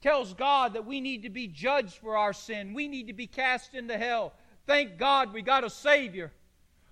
Tells 0.01 0.33
God 0.35 0.75
that 0.75 0.87
we 0.87 1.01
need 1.01 1.23
to 1.23 1.31
be 1.31 1.47
judged 1.47 1.95
for 1.95 2.17
our 2.17 2.33
sin. 2.33 2.75
We 2.75 2.89
need 2.89 3.07
to 3.07 3.13
be 3.13 3.27
cast 3.27 3.75
into 3.75 3.97
hell. 3.97 4.33
Thank 4.67 4.99
God 4.99 5.33
we 5.33 5.43
got 5.43 5.65
a 5.65 5.71
Savior 5.71 6.33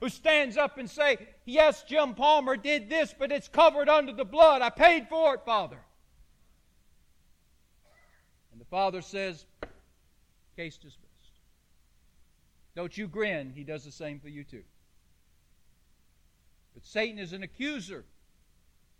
who 0.02 0.09
stands 0.09 0.56
up 0.56 0.78
and 0.78 0.90
say, 0.90 1.28
"Yes, 1.44 1.85
Jim 1.85 2.16
Palmer 2.16 2.56
did 2.56 2.90
this, 2.90 3.14
but 3.16 3.30
it's 3.30 3.47
covered 3.47 3.88
under 3.88 4.12
the 4.12 4.25
blood. 4.25 4.61
I 4.61 4.68
paid 4.68 5.09
for 5.09 5.32
it, 5.37 5.44
Father." 5.44 5.80
And 8.50 8.61
the 8.61 8.64
Father 8.64 9.00
says, 9.00 9.47
"Case 10.56 10.76
dismissed." 10.76 11.30
Don't 12.75 12.99
you 12.99 13.06
grin. 13.06 13.52
He 13.52 13.62
does 13.62 13.85
the 13.85 13.92
same 13.92 14.18
for 14.18 14.28
you 14.28 14.42
too. 14.42 14.64
But 16.75 16.85
Satan 16.85 17.21
is 17.21 17.32
an 17.32 17.44
accuser. 17.44 18.04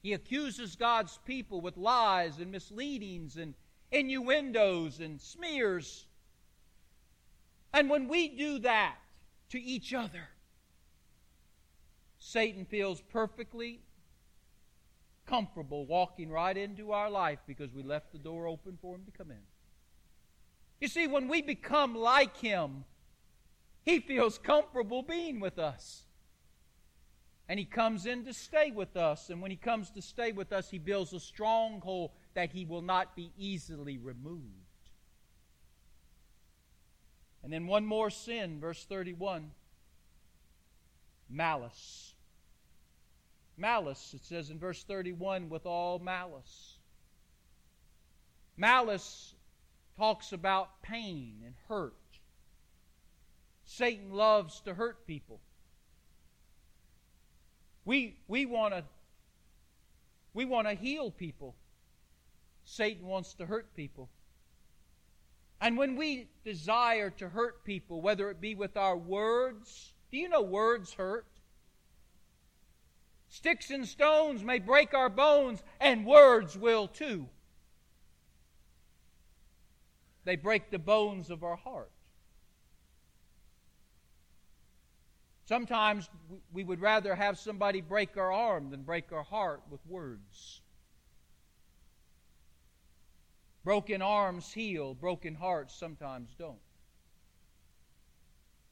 He 0.05 0.13
accuses 0.13 0.77
God's 0.77 1.19
people 1.25 1.61
with 1.61 1.77
lies 1.77 2.39
and 2.39 2.53
misleadings 2.53 3.37
and 3.37 3.57
innuendos 3.91 5.01
and 5.01 5.21
smears. 5.21 6.07
And 7.73 7.91
when 7.91 8.07
we 8.07 8.29
do 8.29 8.61
that 8.61 9.01
to 9.49 9.61
each 9.61 9.93
other, 9.93 10.29
Satan 12.25 12.65
feels 12.65 13.01
perfectly 13.01 13.81
comfortable 15.27 15.87
walking 15.87 16.31
right 16.31 16.57
into 16.57 16.93
our 16.93 17.11
life 17.11 17.41
because 17.49 17.75
we 17.75 17.83
left 17.83 18.13
the 18.13 18.19
door 18.19 18.47
open 18.47 18.79
for 18.81 18.95
him 18.95 19.03
to 19.05 19.11
come 19.11 19.33
in. 19.33 19.43
You 20.81 20.87
see, 20.87 21.09
when 21.09 21.27
we 21.27 21.43
become 21.43 21.97
like 21.97 22.37
him, 22.37 22.85
he 23.85 23.99
feels 23.99 24.39
comfortable 24.39 25.03
being 25.03 25.41
with 25.41 25.59
us. 25.59 26.05
And 27.49 27.59
he 27.59 27.65
comes 27.65 28.07
in 28.07 28.25
to 28.25 28.33
stay 28.33 28.71
with 28.71 28.97
us. 28.97 29.29
And 29.29 29.43
when 29.43 29.51
he 29.51 29.57
comes 29.57 29.91
to 29.91 30.01
stay 30.01 30.31
with 30.31 30.53
us, 30.53 30.71
he 30.71 30.79
builds 30.79 31.13
a 31.13 31.21
stronghold 31.21 32.13
that 32.35 32.53
he 32.53 32.65
will 32.65 32.83
not 32.83 33.17
be 33.17 33.33
easily 33.37 33.99
removed. 33.99 34.45
And 37.43 37.53
then 37.53 37.67
one 37.67 37.85
more 37.85 38.11
sin, 38.11 38.61
verse 38.61 38.85
31 38.85 39.51
malice. 41.33 42.15
Malice, 43.57 44.15
it 44.15 44.25
says 44.25 44.51
in 44.51 44.59
verse 44.59 44.83
31, 44.85 45.49
with 45.49 45.67
all 45.67 45.99
malice. 45.99 46.79
Malice 48.57 49.35
talks 49.97 50.33
about 50.33 50.83
pain 50.83 51.43
and 51.45 51.55
hurt. 51.69 51.95
Satan 53.65 54.13
loves 54.13 54.61
to 54.61 54.75
hurt 54.75 55.07
people. 55.07 55.41
We, 57.85 58.17
we 58.29 58.47
want 58.47 58.75
to 58.75 58.85
we 60.35 60.45
want 60.45 60.67
to 60.67 60.75
heal 60.75 61.11
people. 61.11 61.55
Satan 62.65 63.07
wants 63.07 63.35
to 63.35 63.47
hurt 63.47 63.75
people. 63.75 64.09
And 65.61 65.77
when 65.77 65.97
we 65.97 66.29
desire 66.45 67.11
to 67.11 67.29
hurt 67.29 67.65
people, 67.65 68.01
whether 68.01 68.31
it 68.31 68.41
be 68.41 68.55
with 68.55 68.77
our 68.77 68.97
words, 68.97 69.93
do 70.13 70.19
you 70.19 70.29
know 70.29 70.43
words 70.43 70.93
hurt? 70.93 71.27
Sticks 73.29 73.71
and 73.71 73.89
stones 73.89 74.45
may 74.45 74.59
break 74.59 74.93
our 74.93 75.09
bones, 75.09 75.63
and 75.81 76.05
words 76.05 76.57
will 76.57 76.87
too. 76.87 77.27
They 80.25 80.37
break 80.37 80.71
the 80.71 80.79
bones 80.79 81.31
of 81.31 81.43
our 81.43 81.57
heart. 81.57 81.91
Sometimes 85.47 86.11
we 86.53 86.63
would 86.63 86.81
rather 86.81 87.15
have 87.15 87.39
somebody 87.39 87.81
break 87.81 88.19
our 88.19 88.31
arm 88.31 88.71
than 88.71 88.83
break 88.83 89.13
our 89.13 89.25
heart 89.25 89.63
with 89.71 89.81
words. 89.87 90.61
Broken 93.65 94.03
arms 94.03 94.53
heal, 94.53 94.93
broken 94.93 95.35
hearts 95.35 95.75
sometimes 95.75 96.35
don't. 96.39 96.59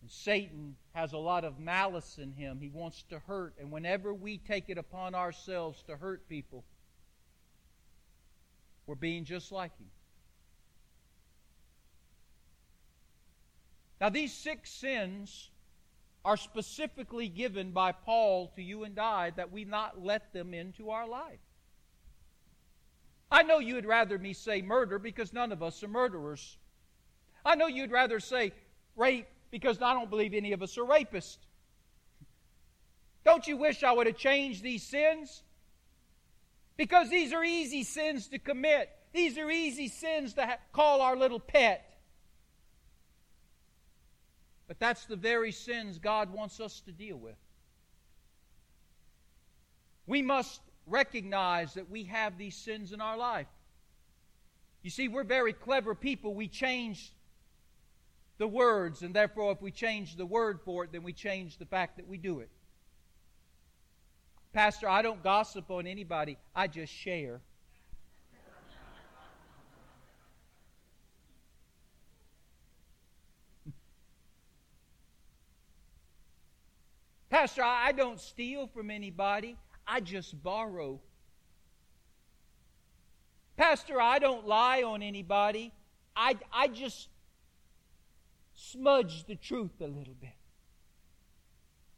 And 0.01 0.11
Satan 0.11 0.77
has 0.93 1.13
a 1.13 1.19
lot 1.19 1.45
of 1.45 1.59
malice 1.59 2.19
in 2.19 2.33
him. 2.33 2.59
He 2.61 2.69
wants 2.69 3.05
to 3.11 3.19
hurt. 3.19 3.55
And 3.61 3.71
whenever 3.71 4.15
we 4.15 4.39
take 4.39 4.69
it 4.69 4.79
upon 4.79 5.15
ourselves 5.15 5.83
to 5.85 5.97
hurt 5.97 6.29
people, 6.29 6.65
we're 8.87 8.95
being 8.95 9.25
just 9.25 9.53
like 9.53 9.77
him. 9.79 9.87
Now, 14.01 14.09
these 14.09 14.33
six 14.33 14.71
sins 14.71 15.51
are 16.25 16.37
specifically 16.37 17.29
given 17.29 17.73
by 17.73 17.93
Paul 17.93 18.51
to 18.57 18.63
you 18.63 18.85
and 18.85 18.99
I 18.99 19.31
that 19.31 19.53
we 19.53 19.65
not 19.65 20.03
let 20.03 20.33
them 20.33 20.55
into 20.55 20.91
our 20.91 21.07
life. 21.07 21.39
I 23.31 23.43
know 23.43 23.59
you 23.59 23.75
would 23.75 23.87
rather 23.87 24.19
me 24.19 24.33
say 24.33 24.61
murder 24.61 24.99
because 24.99 25.33
none 25.33 25.53
of 25.53 25.63
us 25.63 25.83
are 25.83 25.89
murderers. 25.89 26.57
I 27.45 27.55
know 27.55 27.69
you'd 27.69 27.93
rather 27.93 28.21
say 28.21 28.53
rape 28.97 29.29
because 29.51 29.81
I 29.83 29.93
don't 29.95 30.11
believe 30.11 30.35
any 30.35 30.53
of 30.53 30.63
us 30.63 30.77
are 30.79 30.85
rapists. 30.85 31.39
Don't 33.25 33.47
you 33.47 33.57
wish 33.57 33.83
I 33.83 33.93
would 33.93 34.07
have 34.07 34.17
changed 34.17 34.63
these 34.63 34.83
sins? 34.83 35.43
Because 36.77 37.11
these 37.11 37.33
are 37.33 37.45
easy 37.45 37.85
sins 37.85 38.29
to 38.29 38.39
commit. 38.39 38.89
These 39.13 39.37
are 39.37 39.51
easy 39.51 39.89
sins 39.89 40.35
to 40.35 40.47
ha- 40.47 40.59
call 40.73 41.03
our 41.03 41.17
little 41.17 41.41
pet. 41.41 41.85
But 44.67 44.79
that's 44.79 45.05
the 45.05 45.17
very 45.17 45.53
sins 45.53 45.99
God 45.99 46.33
wants 46.33 46.61
us 46.61 46.81
to 46.83 46.93
deal 46.93 47.17
with. 47.17 47.37
We 50.07 50.23
must 50.23 50.61
recognize 50.87 51.75
that 51.75 51.91
we 51.91 52.05
have 52.05 52.39
these 52.39 52.57
sins 52.57 52.93
in 52.93 53.01
our 53.01 53.17
life. 53.17 53.49
You 54.83 54.91
see, 54.91 55.09
we're 55.09 55.25
very 55.25 55.53
clever 55.53 55.95
people. 55.95 56.35
We 56.35 56.49
change 56.49 57.13
the 58.41 58.49
words, 58.49 59.03
and 59.03 59.15
therefore, 59.15 59.53
if 59.53 59.61
we 59.61 59.71
change 59.71 60.17
the 60.17 60.25
word 60.25 60.61
for 60.65 60.85
it, 60.85 60.93
then 60.93 61.03
we 61.03 61.13
change 61.13 61.59
the 61.59 61.67
fact 61.67 61.99
that 61.99 62.09
we 62.09 62.17
do 62.17 62.41
it. 62.41 62.49
Pastor, 64.55 64.89
I 64.89 65.03
don't 65.03 65.23
gossip 65.23 65.71
on 65.71 65.87
anybody, 65.87 66.39
I 66.57 66.67
just 66.67 66.91
share. 66.91 67.43
Pastor, 77.29 77.63
I 77.63 77.93
don't 77.93 78.19
steal 78.19 78.69
from 78.69 78.91
anybody, 78.91 79.59
I 79.87 80.01
just 80.01 80.43
borrow. 80.43 80.99
Pastor, 83.59 84.01
I 84.01 84.19
don't 84.19 84.47
lie 84.49 84.83
on 84.83 85.03
anybody, 85.03 85.73
I, 86.17 86.39
I 86.51 86.69
just 86.69 87.09
smudge 88.61 89.25
the 89.25 89.37
truth 89.37 89.81
a 89.81 89.87
little 89.87 90.15
bit. 90.21 90.31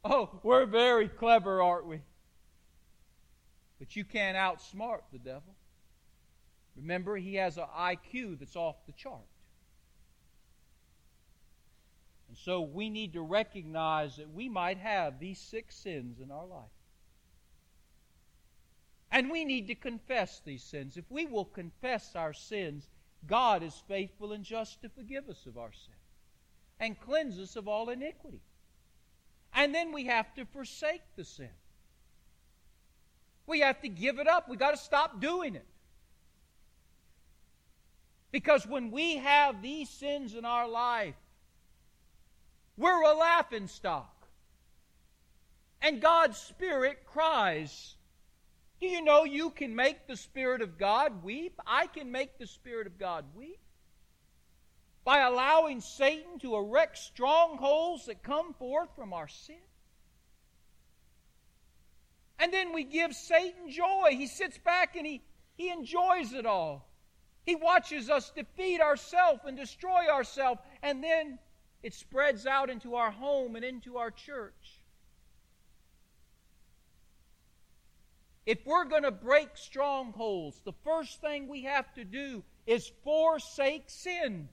Oh, 0.05 0.39
we're 0.43 0.65
very 0.65 1.07
clever, 1.07 1.61
aren't 1.61 1.87
we? 1.87 2.01
But 3.79 3.95
you 3.95 4.05
can't 4.05 4.37
outsmart 4.37 5.01
the 5.11 5.19
devil. 5.19 5.55
Remember, 6.75 7.17
he 7.17 7.35
has 7.35 7.57
an 7.57 7.65
IQ 7.77 8.39
that's 8.39 8.55
off 8.55 8.85
the 8.85 8.93
chart. 8.93 9.19
And 12.29 12.37
so 12.37 12.61
we 12.61 12.89
need 12.89 13.13
to 13.13 13.21
recognize 13.21 14.15
that 14.15 14.33
we 14.33 14.49
might 14.49 14.77
have 14.77 15.19
these 15.19 15.39
six 15.39 15.75
sins 15.75 16.19
in 16.19 16.31
our 16.31 16.45
life. 16.45 16.63
And 19.11 19.29
we 19.29 19.45
need 19.45 19.67
to 19.67 19.75
confess 19.75 20.41
these 20.43 20.63
sins. 20.63 20.97
If 20.97 21.05
we 21.09 21.25
will 21.25 21.45
confess 21.45 22.15
our 22.15 22.33
sins, 22.33 22.87
God 23.27 23.61
is 23.61 23.83
faithful 23.87 24.33
and 24.33 24.43
just 24.43 24.81
to 24.81 24.89
forgive 24.89 25.29
us 25.29 25.45
of 25.45 25.57
our 25.57 25.71
sin 25.71 25.93
and 26.79 26.99
cleanse 26.99 27.39
us 27.39 27.55
of 27.55 27.67
all 27.67 27.89
iniquity. 27.89 28.41
And 29.53 29.73
then 29.73 29.91
we 29.91 30.05
have 30.05 30.33
to 30.35 30.45
forsake 30.45 31.01
the 31.15 31.23
sin. 31.23 31.49
We 33.45 33.59
have 33.59 33.81
to 33.81 33.89
give 33.89 34.19
it 34.19 34.27
up. 34.27 34.49
We 34.49 34.57
got 34.57 34.71
to 34.71 34.77
stop 34.77 35.19
doing 35.21 35.55
it. 35.55 35.65
Because 38.31 38.65
when 38.65 38.89
we 38.89 39.17
have 39.17 39.61
these 39.61 39.89
sins 39.89 40.33
in 40.33 40.43
our 40.43 40.67
life, 40.67 41.15
we're 42.77 43.03
a 43.03 43.13
laughing 43.13 43.67
stock. 43.67 44.27
And 45.81 46.01
God's 46.01 46.37
Spirit 46.37 47.05
cries. 47.05 47.95
Do 48.81 48.87
you 48.87 49.03
know 49.03 49.23
you 49.23 49.51
can 49.51 49.75
make 49.75 50.07
the 50.07 50.17
Spirit 50.17 50.61
of 50.61 50.77
God 50.77 51.23
weep? 51.23 51.59
I 51.67 51.87
can 51.87 52.11
make 52.11 52.39
the 52.39 52.47
Spirit 52.47 52.87
of 52.87 52.97
God 52.97 53.25
weep. 53.35 53.59
By 55.03 55.19
allowing 55.19 55.81
Satan 55.81 56.39
to 56.39 56.55
erect 56.55 56.97
strongholds 56.97 58.05
that 58.05 58.23
come 58.23 58.53
forth 58.53 58.89
from 58.95 59.13
our 59.13 59.27
sin. 59.27 59.55
And 62.39 62.53
then 62.53 62.73
we 62.73 62.83
give 62.83 63.13
Satan 63.13 63.69
joy. 63.69 64.09
He 64.11 64.27
sits 64.27 64.57
back 64.57 64.95
and 64.95 65.05
he, 65.05 65.21
he 65.55 65.69
enjoys 65.69 66.33
it 66.33 66.45
all. 66.45 66.87
He 67.45 67.55
watches 67.55 68.09
us 68.09 68.31
defeat 68.31 68.79
ourselves 68.79 69.41
and 69.45 69.57
destroy 69.57 70.09
ourselves. 70.09 70.61
And 70.81 71.03
then 71.03 71.39
it 71.81 71.93
spreads 71.93 72.45
out 72.45 72.69
into 72.69 72.95
our 72.95 73.11
home 73.11 73.55
and 73.55 73.65
into 73.65 73.97
our 73.97 74.11
church. 74.11 74.83
if 78.45 78.59
we're 78.65 78.85
going 78.85 79.03
to 79.03 79.11
break 79.11 79.49
strongholds, 79.55 80.59
the 80.65 80.73
first 80.83 81.21
thing 81.21 81.47
we 81.47 81.63
have 81.63 81.93
to 81.93 82.03
do 82.03 82.43
is 82.65 82.91
forsake 83.03 83.85
sin. 83.87 84.49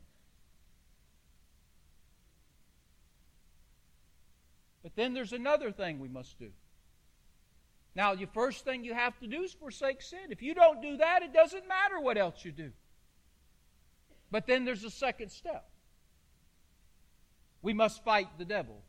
But 4.83 4.97
then 4.97 5.15
there's 5.15 5.33
another 5.33 5.71
thing 5.71 5.99
we 5.99 6.09
must 6.09 6.39
do. 6.39 6.51
Now, 7.95 8.15
the 8.15 8.27
first 8.27 8.65
thing 8.65 8.85
you 8.85 8.95
have 8.95 9.19
to 9.21 9.27
do 9.27 9.43
is 9.43 9.53
forsake 9.53 10.01
sin. 10.01 10.31
If 10.31 10.43
you 10.43 10.55
don't 10.55 10.81
do 10.81 10.97
that, 10.99 11.23
it 11.23 11.33
doesn't 11.33 11.67
matter 11.69 12.01
what 12.01 12.17
else 12.17 12.45
you 12.45 12.53
do. 12.53 12.71
But 14.31 14.47
then 14.47 14.65
there's 14.65 14.85
a 14.85 14.91
second 14.91 15.31
step. 15.31 15.69
We 17.63 17.75
must 17.75 18.05
fight 18.05 18.29
the 18.39 18.45
devil. 18.45 18.81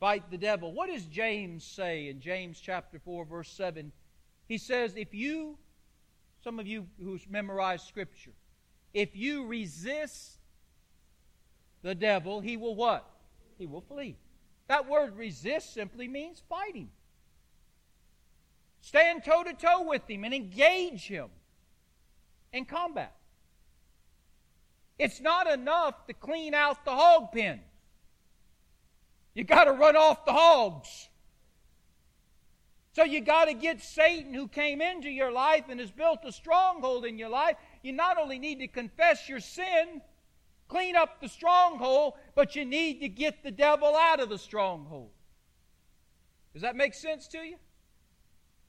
Fight 0.00 0.30
the 0.30 0.38
devil. 0.38 0.72
What 0.72 0.90
does 0.90 1.04
James 1.04 1.64
say 1.64 2.08
in 2.08 2.20
James 2.20 2.60
chapter 2.60 2.98
4, 2.98 3.24
verse 3.24 3.50
7? 3.50 3.92
He 4.48 4.58
says, 4.58 4.96
If 4.96 5.14
you, 5.14 5.56
some 6.42 6.58
of 6.58 6.66
you 6.66 6.86
who's 7.02 7.26
memorized 7.28 7.86
Scripture, 7.86 8.32
if 8.92 9.14
you 9.14 9.46
resist 9.46 10.38
the 11.82 11.94
devil, 11.94 12.40
he 12.40 12.56
will 12.56 12.74
what? 12.74 13.08
He 13.60 13.66
will 13.66 13.82
flee. 13.82 14.16
That 14.68 14.88
word 14.88 15.18
resist 15.18 15.74
simply 15.74 16.08
means 16.08 16.42
fighting. 16.48 16.88
Stand 18.80 19.22
toe 19.22 19.44
to 19.44 19.52
toe 19.52 19.82
with 19.82 20.08
him 20.08 20.24
and 20.24 20.32
engage 20.32 21.06
him 21.06 21.28
in 22.54 22.64
combat. 22.64 23.14
It's 24.98 25.20
not 25.20 25.46
enough 25.46 26.06
to 26.06 26.14
clean 26.14 26.54
out 26.54 26.86
the 26.86 26.92
hog 26.92 27.32
pen. 27.32 27.60
You 29.34 29.44
got 29.44 29.64
to 29.64 29.72
run 29.72 29.94
off 29.94 30.24
the 30.24 30.32
hogs. 30.32 31.10
So 32.94 33.04
you 33.04 33.20
got 33.20 33.44
to 33.44 33.52
get 33.52 33.82
Satan, 33.82 34.32
who 34.32 34.48
came 34.48 34.80
into 34.80 35.10
your 35.10 35.30
life 35.30 35.64
and 35.68 35.78
has 35.80 35.90
built 35.90 36.20
a 36.24 36.32
stronghold 36.32 37.04
in 37.04 37.18
your 37.18 37.28
life. 37.28 37.56
You 37.82 37.92
not 37.92 38.16
only 38.16 38.38
need 38.38 38.60
to 38.60 38.68
confess 38.68 39.28
your 39.28 39.40
sin, 39.40 40.00
clean 40.70 40.96
up 40.96 41.20
the 41.20 41.28
stronghold, 41.28 42.14
but 42.40 42.56
you 42.56 42.64
need 42.64 43.02
to 43.02 43.08
get 43.10 43.42
the 43.42 43.50
devil 43.50 43.94
out 43.94 44.18
of 44.18 44.30
the 44.30 44.38
stronghold. 44.38 45.10
Does 46.54 46.62
that 46.62 46.74
make 46.74 46.94
sense 46.94 47.28
to 47.28 47.36
you? 47.36 47.56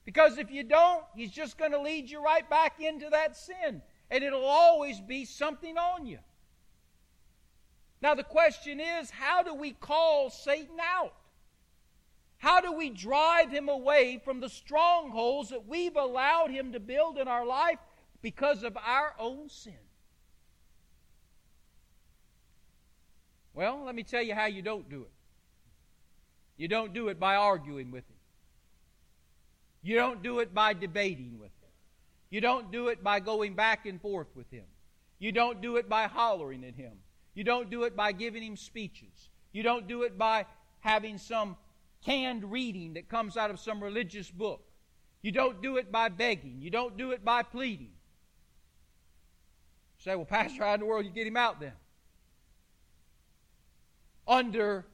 Because 0.04 0.36
if 0.36 0.50
you 0.50 0.62
don't, 0.62 1.02
he's 1.16 1.30
just 1.30 1.56
going 1.56 1.72
to 1.72 1.80
lead 1.80 2.10
you 2.10 2.22
right 2.22 2.46
back 2.50 2.80
into 2.80 3.08
that 3.08 3.34
sin. 3.34 3.80
And 4.10 4.22
it'll 4.22 4.44
always 4.44 5.00
be 5.00 5.24
something 5.24 5.78
on 5.78 6.04
you. 6.04 6.18
Now, 8.02 8.14
the 8.14 8.24
question 8.24 8.78
is 8.78 9.08
how 9.08 9.42
do 9.42 9.54
we 9.54 9.70
call 9.70 10.28
Satan 10.28 10.76
out? 10.78 11.14
How 12.36 12.60
do 12.60 12.74
we 12.74 12.90
drive 12.90 13.50
him 13.50 13.70
away 13.70 14.20
from 14.22 14.40
the 14.40 14.50
strongholds 14.50 15.48
that 15.48 15.66
we've 15.66 15.96
allowed 15.96 16.50
him 16.50 16.72
to 16.72 16.78
build 16.78 17.16
in 17.16 17.26
our 17.26 17.46
life 17.46 17.78
because 18.20 18.64
of 18.64 18.76
our 18.76 19.14
own 19.18 19.48
sin? 19.48 19.78
Well, 23.54 23.84
let 23.84 23.94
me 23.94 24.02
tell 24.02 24.22
you 24.22 24.34
how 24.34 24.46
you 24.46 24.62
don't 24.62 24.88
do 24.88 25.02
it. 25.02 25.10
You 26.56 26.68
don't 26.68 26.92
do 26.92 27.08
it 27.08 27.18
by 27.18 27.36
arguing 27.36 27.90
with 27.90 28.04
him. 28.08 28.16
You 29.82 29.96
don't 29.96 30.22
do 30.22 30.38
it 30.38 30.54
by 30.54 30.74
debating 30.74 31.38
with 31.38 31.50
him. 31.60 31.70
You 32.30 32.40
don't 32.40 32.70
do 32.70 32.88
it 32.88 33.02
by 33.02 33.20
going 33.20 33.54
back 33.54 33.84
and 33.84 34.00
forth 34.00 34.28
with 34.34 34.50
him. 34.50 34.64
You 35.18 35.32
don't 35.32 35.60
do 35.60 35.76
it 35.76 35.88
by 35.88 36.06
hollering 36.06 36.64
at 36.64 36.74
him. 36.74 36.92
You 37.34 37.44
don't 37.44 37.70
do 37.70 37.84
it 37.84 37.96
by 37.96 38.12
giving 38.12 38.42
him 38.42 38.56
speeches. 38.56 39.28
You 39.52 39.62
don't 39.62 39.86
do 39.86 40.02
it 40.02 40.16
by 40.16 40.46
having 40.80 41.18
some 41.18 41.56
canned 42.04 42.50
reading 42.50 42.94
that 42.94 43.08
comes 43.08 43.36
out 43.36 43.50
of 43.50 43.60
some 43.60 43.82
religious 43.82 44.30
book. 44.30 44.62
You 45.20 45.30
don't 45.30 45.62
do 45.62 45.76
it 45.76 45.92
by 45.92 46.08
begging. 46.08 46.56
You 46.60 46.70
don't 46.70 46.96
do 46.96 47.12
it 47.12 47.24
by 47.24 47.42
pleading. 47.42 47.92
You 49.98 50.02
say, 50.02 50.16
well, 50.16 50.24
Pastor, 50.30 50.64
how 50.64 50.74
in 50.74 50.80
the 50.80 50.86
world 50.86 51.04
you 51.04 51.12
get 51.12 51.26
him 51.26 51.36
out 51.36 51.60
then? 51.60 51.72
Under 54.26 54.86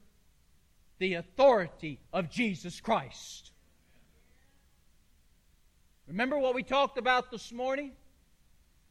the 0.98 1.14
authority 1.14 2.00
of 2.12 2.30
Jesus 2.30 2.80
Christ. 2.80 3.52
Remember 6.06 6.38
what 6.38 6.54
we 6.54 6.62
talked 6.62 6.98
about 6.98 7.30
this 7.30 7.52
morning? 7.52 7.92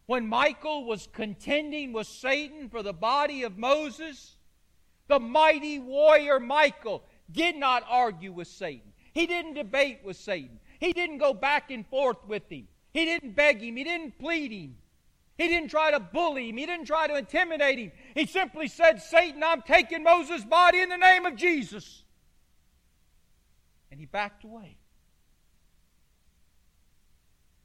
when 0.07 0.25
Michael 0.25 0.85
was 0.85 1.07
contending 1.13 1.93
with 1.93 2.07
Satan 2.07 2.69
for 2.69 2.81
the 2.81 2.93
body 2.93 3.43
of 3.43 3.57
Moses, 3.57 4.37
the 5.07 5.19
mighty 5.19 5.79
warrior 5.79 6.39
Michael 6.39 7.03
did 7.31 7.57
not 7.57 7.83
argue 7.87 8.31
with 8.31 8.47
Satan. 8.47 8.93
He 9.13 9.27
didn't 9.27 9.55
debate 9.55 9.99
with 10.03 10.15
Satan. 10.15 10.59
He 10.79 10.93
didn't 10.93 11.17
go 11.17 11.33
back 11.33 11.71
and 11.71 11.85
forth 11.85 12.25
with 12.25 12.49
him. 12.49 12.67
He 12.93 13.03
didn't 13.03 13.35
beg 13.35 13.61
him. 13.61 13.75
He 13.75 13.83
didn't 13.83 14.17
plead 14.17 14.51
him. 14.51 14.77
He 15.37 15.49
didn't 15.49 15.69
try 15.69 15.91
to 15.91 15.99
bully 15.99 16.49
him. 16.49 16.57
He 16.57 16.65
didn't 16.65 16.85
try 16.85 17.07
to 17.07 17.17
intimidate 17.17 17.77
him. 17.77 17.91
He 18.17 18.25
simply 18.25 18.67
said, 18.67 18.99
Satan, 18.99 19.43
I'm 19.43 19.61
taking 19.61 20.01
Moses' 20.01 20.43
body 20.43 20.79
in 20.79 20.89
the 20.89 20.97
name 20.97 21.27
of 21.27 21.35
Jesus. 21.35 22.01
And 23.91 23.99
he 23.99 24.07
backed 24.07 24.43
away. 24.43 24.75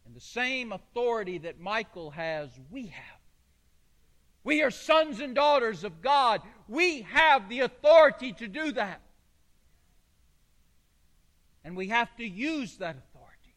And 0.05 0.15
the 0.15 0.21
same 0.21 0.73
authority 0.73 1.39
that 1.39 1.59
Michael 1.59 2.11
has, 2.11 2.51
we 2.71 2.89
have. 2.89 3.21
We 4.45 4.63
are 4.63 4.71
sons 4.71 5.21
and 5.21 5.35
daughters 5.35 5.85
of 5.85 6.03
God. 6.03 6.43
We 6.69 7.01
have 7.01 7.49
the 7.49 7.61
authority 7.61 8.35
to 8.35 8.47
do 8.47 8.73
that. 8.73 9.01
And 11.65 11.75
we 11.75 11.89
have 11.89 12.15
to 12.17 12.29
use 12.29 12.77
that 12.77 12.97
authority 12.97 13.55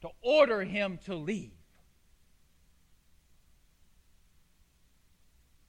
to 0.00 0.08
order 0.22 0.64
him 0.64 0.98
to 1.04 1.14
leave. 1.14 1.55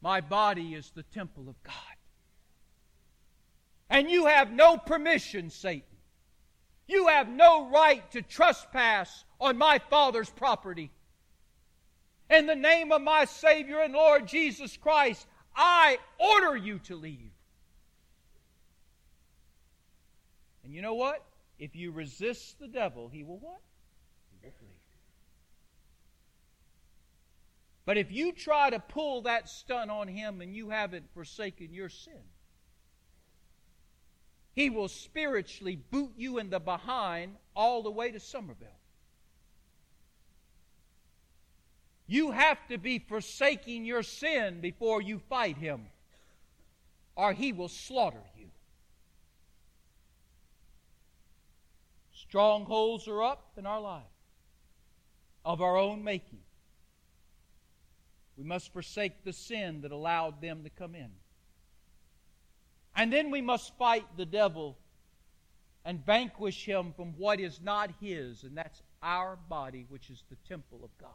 My 0.01 0.21
body 0.21 0.73
is 0.73 0.91
the 0.91 1.03
temple 1.03 1.49
of 1.49 1.61
God. 1.63 1.73
And 3.89 4.09
you 4.09 4.25
have 4.25 4.51
no 4.51 4.77
permission, 4.77 5.49
Satan 5.49 5.97
you 6.87 7.07
have 7.07 7.29
no 7.29 7.69
right 7.69 8.09
to 8.11 8.21
trespass 8.21 9.25
on 9.39 9.57
my 9.57 9.79
Father's 9.89 10.29
property. 10.29 10.89
In 12.29 12.45
the 12.45 12.55
name 12.55 12.91
of 12.91 13.01
my 13.01 13.25
Savior 13.25 13.79
and 13.81 13.93
Lord 13.93 14.27
Jesus 14.27 14.77
Christ, 14.77 15.27
I 15.55 15.97
order 16.17 16.55
you 16.55 16.79
to 16.79 16.95
leave. 16.95 17.31
And 20.63 20.73
you 20.73 20.81
know 20.81 20.95
what? 20.95 21.23
If 21.59 21.75
you 21.75 21.91
resist 21.91 22.59
the 22.59 22.67
devil, 22.67 23.09
he 23.09 23.23
will 23.23 23.39
what? 23.39 23.61
He 24.31 24.45
will 24.45 24.53
flee. 24.59 24.67
But 27.87 27.97
if 27.97 28.11
you 28.11 28.33
try 28.33 28.69
to 28.69 28.79
pull 28.81 29.21
that 29.21 29.47
stunt 29.47 29.89
on 29.89 30.09
him 30.09 30.41
and 30.41 30.53
you 30.53 30.71
haven't 30.71 31.09
forsaken 31.13 31.73
your 31.73 31.87
sin, 31.87 32.19
he 34.51 34.69
will 34.69 34.89
spiritually 34.89 35.77
boot 35.77 36.11
you 36.17 36.37
in 36.37 36.49
the 36.49 36.59
behind 36.59 37.37
all 37.55 37.81
the 37.81 37.89
way 37.89 38.11
to 38.11 38.19
Somerville. 38.19 38.67
You 42.07 42.31
have 42.31 42.57
to 42.67 42.77
be 42.77 42.99
forsaking 42.99 43.85
your 43.85 44.03
sin 44.03 44.59
before 44.59 45.01
you 45.01 45.19
fight 45.29 45.55
him, 45.55 45.85
or 47.15 47.31
he 47.31 47.53
will 47.53 47.69
slaughter 47.69 48.23
you. 48.37 48.49
Strongholds 52.11 53.07
are 53.07 53.23
up 53.23 53.53
in 53.55 53.65
our 53.65 53.79
life 53.79 54.03
of 55.45 55.61
our 55.61 55.77
own 55.77 56.03
making. 56.03 56.39
We 58.37 58.43
must 58.43 58.71
forsake 58.71 59.23
the 59.23 59.33
sin 59.33 59.81
that 59.81 59.91
allowed 59.91 60.41
them 60.41 60.63
to 60.63 60.69
come 60.69 60.93
in. 60.93 61.09
And 62.95 63.11
then 63.11 63.31
we 63.31 63.41
must 63.41 63.75
fight 63.77 64.05
the 64.15 64.25
devil 64.25 64.77
and 65.83 66.05
vanquish 66.05 66.65
him 66.65 66.93
from 66.95 67.13
what 67.17 67.39
is 67.39 67.59
not 67.61 67.91
his, 67.99 68.43
and 68.43 68.57
that's 68.57 68.81
our 69.01 69.37
body, 69.49 69.85
which 69.89 70.09
is 70.09 70.23
the 70.29 70.35
temple 70.47 70.81
of 70.83 70.89
God. 70.99 71.09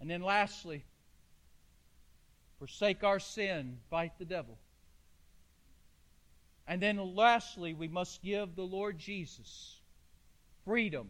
And 0.00 0.10
then 0.10 0.22
lastly, 0.22 0.84
forsake 2.58 3.02
our 3.02 3.18
sin, 3.18 3.78
fight 3.90 4.12
the 4.18 4.24
devil. 4.24 4.58
And 6.66 6.82
then 6.82 6.98
lastly, 7.16 7.72
we 7.72 7.88
must 7.88 8.22
give 8.22 8.54
the 8.54 8.62
Lord 8.62 8.98
Jesus 8.98 9.80
freedom 10.64 11.08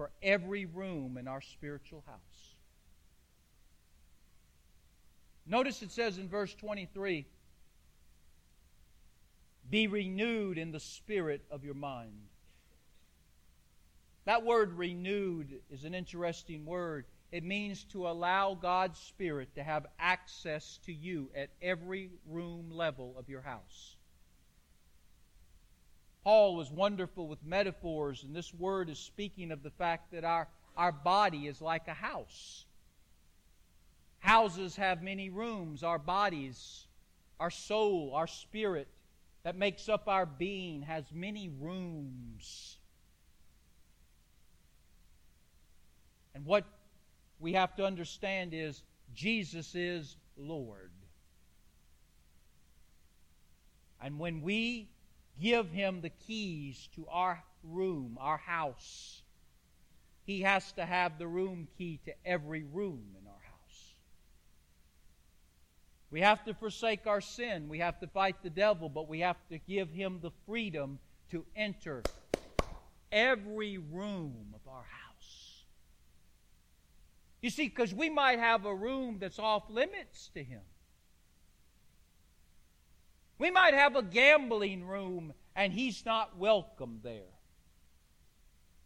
for 0.00 0.10
every 0.22 0.64
room 0.64 1.18
in 1.18 1.28
our 1.28 1.42
spiritual 1.42 2.02
house. 2.06 2.54
Notice 5.46 5.82
it 5.82 5.90
says 5.90 6.16
in 6.16 6.26
verse 6.26 6.54
23 6.54 7.26
Be 9.68 9.86
renewed 9.88 10.56
in 10.56 10.72
the 10.72 10.80
spirit 10.80 11.44
of 11.50 11.66
your 11.66 11.74
mind. 11.74 12.14
That 14.24 14.42
word 14.42 14.72
renewed 14.72 15.60
is 15.70 15.84
an 15.84 15.94
interesting 15.94 16.64
word. 16.64 17.04
It 17.30 17.44
means 17.44 17.84
to 17.92 18.08
allow 18.08 18.54
God's 18.54 18.98
Spirit 18.98 19.54
to 19.56 19.62
have 19.62 19.84
access 19.98 20.78
to 20.86 20.94
you 20.94 21.28
at 21.36 21.50
every 21.60 22.08
room 22.26 22.70
level 22.70 23.16
of 23.18 23.28
your 23.28 23.42
house. 23.42 23.96
Paul 26.30 26.54
was 26.54 26.70
wonderful 26.70 27.26
with 27.26 27.44
metaphors, 27.44 28.22
and 28.22 28.36
this 28.36 28.54
word 28.54 28.88
is 28.88 29.00
speaking 29.00 29.50
of 29.50 29.64
the 29.64 29.70
fact 29.72 30.12
that 30.12 30.22
our, 30.22 30.46
our 30.76 30.92
body 30.92 31.48
is 31.48 31.60
like 31.60 31.88
a 31.88 31.92
house. 31.92 32.66
Houses 34.20 34.76
have 34.76 35.02
many 35.02 35.28
rooms. 35.28 35.82
Our 35.82 35.98
bodies, 35.98 36.86
our 37.40 37.50
soul, 37.50 38.12
our 38.14 38.28
spirit 38.28 38.86
that 39.42 39.56
makes 39.56 39.88
up 39.88 40.06
our 40.06 40.24
being 40.24 40.82
has 40.82 41.02
many 41.12 41.50
rooms. 41.60 42.78
And 46.36 46.46
what 46.46 46.64
we 47.40 47.54
have 47.54 47.74
to 47.74 47.84
understand 47.84 48.54
is 48.54 48.84
Jesus 49.12 49.74
is 49.74 50.14
Lord. 50.36 50.92
And 54.00 54.20
when 54.20 54.42
we 54.42 54.90
give 55.40 55.70
him 55.70 56.00
the 56.00 56.10
keys 56.10 56.88
to 56.94 57.06
our 57.08 57.42
room, 57.64 58.18
our 58.20 58.36
house, 58.36 59.22
he 60.24 60.42
has 60.42 60.72
to 60.72 60.84
have 60.84 61.18
the 61.18 61.26
room 61.26 61.66
key 61.76 61.98
to 62.04 62.12
every 62.24 62.62
room 62.62 63.02
in 63.20 63.26
our 63.26 63.32
house. 63.32 63.94
We 66.10 66.20
have 66.20 66.44
to 66.44 66.54
forsake 66.54 67.06
our 67.06 67.20
sin. 67.20 67.68
We 67.68 67.78
have 67.78 67.98
to 68.00 68.06
fight 68.06 68.36
the 68.42 68.50
devil, 68.50 68.88
but 68.88 69.08
we 69.08 69.20
have 69.20 69.36
to 69.48 69.58
give 69.58 69.90
him 69.90 70.18
the 70.20 70.30
freedom 70.46 70.98
to 71.30 71.44
enter 71.56 72.02
every 73.10 73.78
room 73.78 74.54
of 74.54 74.60
our 74.68 74.84
house. 74.84 75.64
You 77.40 77.50
see, 77.50 77.68
because 77.68 77.94
we 77.94 78.10
might 78.10 78.38
have 78.38 78.66
a 78.66 78.74
room 78.74 79.18
that's 79.18 79.38
off 79.38 79.70
limits 79.70 80.30
to 80.34 80.44
him. 80.44 80.60
We 83.40 83.50
might 83.50 83.72
have 83.72 83.96
a 83.96 84.02
gambling 84.02 84.86
room 84.86 85.32
and 85.56 85.72
he's 85.72 86.04
not 86.04 86.36
welcome 86.36 87.00
there. 87.02 87.32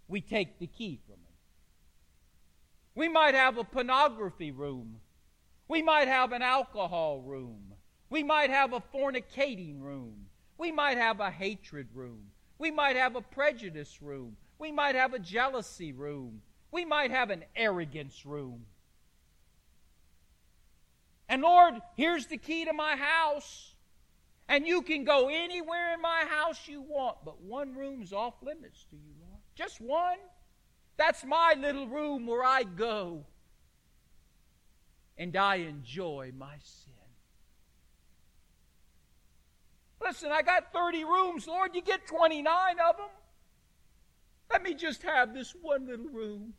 We 0.07 0.21
take 0.21 0.61
the 0.61 0.69
key 0.69 1.01
from 1.05 1.15
him. 1.15 1.35
We 2.95 3.09
might 3.09 3.35
have 3.35 3.59
a 3.59 3.65
pornography 3.65 4.53
room. 4.53 5.01
We 5.67 5.83
might 5.83 6.07
have 6.07 6.31
an 6.31 6.43
alcohol 6.43 7.21
room. 7.21 7.75
We 8.11 8.23
might 8.23 8.51
have 8.51 8.73
a 8.73 8.81
fornicating 8.95 9.81
room. 9.81 10.27
We 10.57 10.71
might 10.71 10.99
have 10.99 11.19
a 11.19 11.33
hatred 11.33 11.89
room. 11.93 12.27
We 12.57 12.71
might 12.71 12.95
have 12.95 13.17
a 13.17 13.23
prejudice 13.23 14.01
room. 14.01 14.37
We 14.61 14.71
might 14.71 14.95
have 14.95 15.15
a 15.15 15.19
jealousy 15.19 15.93
room. 15.93 16.43
We 16.71 16.85
might 16.85 17.11
have 17.11 17.31
an 17.31 17.43
arrogance 17.57 18.25
room. 18.25 18.67
And 21.29 21.43
Lord, 21.43 21.75
here's 21.97 22.29
the 22.29 22.39
key 22.39 22.65
to 22.67 22.73
my 22.73 22.95
house. 22.95 23.74
And 24.49 24.67
you 24.67 24.83
can 24.83 25.05
go 25.05 25.29
anywhere 25.29 25.95
in 25.95 26.03
my 26.03 26.25
house 26.29 26.69
you 26.69 26.83
want, 26.83 27.19
but 27.25 27.41
one 27.41 27.75
room's 27.75 28.13
off 28.13 28.35
limits 28.43 28.85
to 28.91 28.97
you, 28.97 29.13
Lord. 29.21 29.41
Just 29.55 29.81
one. 29.81 30.19
That's 30.97 31.25
my 31.25 31.55
little 31.59 31.89
room 31.89 32.27
where 32.27 32.45
I 32.45 32.63
go 32.63 33.25
and 35.17 35.35
I 35.37 35.57
enjoy 35.57 36.33
my 36.37 36.55
sin. 36.63 36.93
Listen, 40.01 40.31
I 40.31 40.43
got 40.43 40.73
30 40.73 41.05
rooms, 41.05 41.47
Lord. 41.47 41.75
You 41.75 41.83
get 41.83 42.07
29 42.07 42.77
of 42.89 42.97
them. 42.97 43.07
Let 44.51 44.63
me 44.63 44.75
just 44.75 45.03
have 45.03 45.33
this 45.33 45.55
one 45.61 45.87
little 45.87 46.09
room 46.09 46.53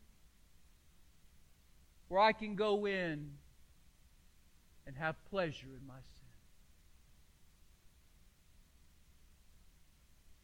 where 2.07 2.21
I 2.21 2.31
can 2.31 2.55
go 2.55 2.85
in 2.85 3.31
and 4.87 4.97
have 4.97 5.15
pleasure 5.29 5.67
in 5.79 5.85
my 5.87 5.93
sin. 5.93 6.24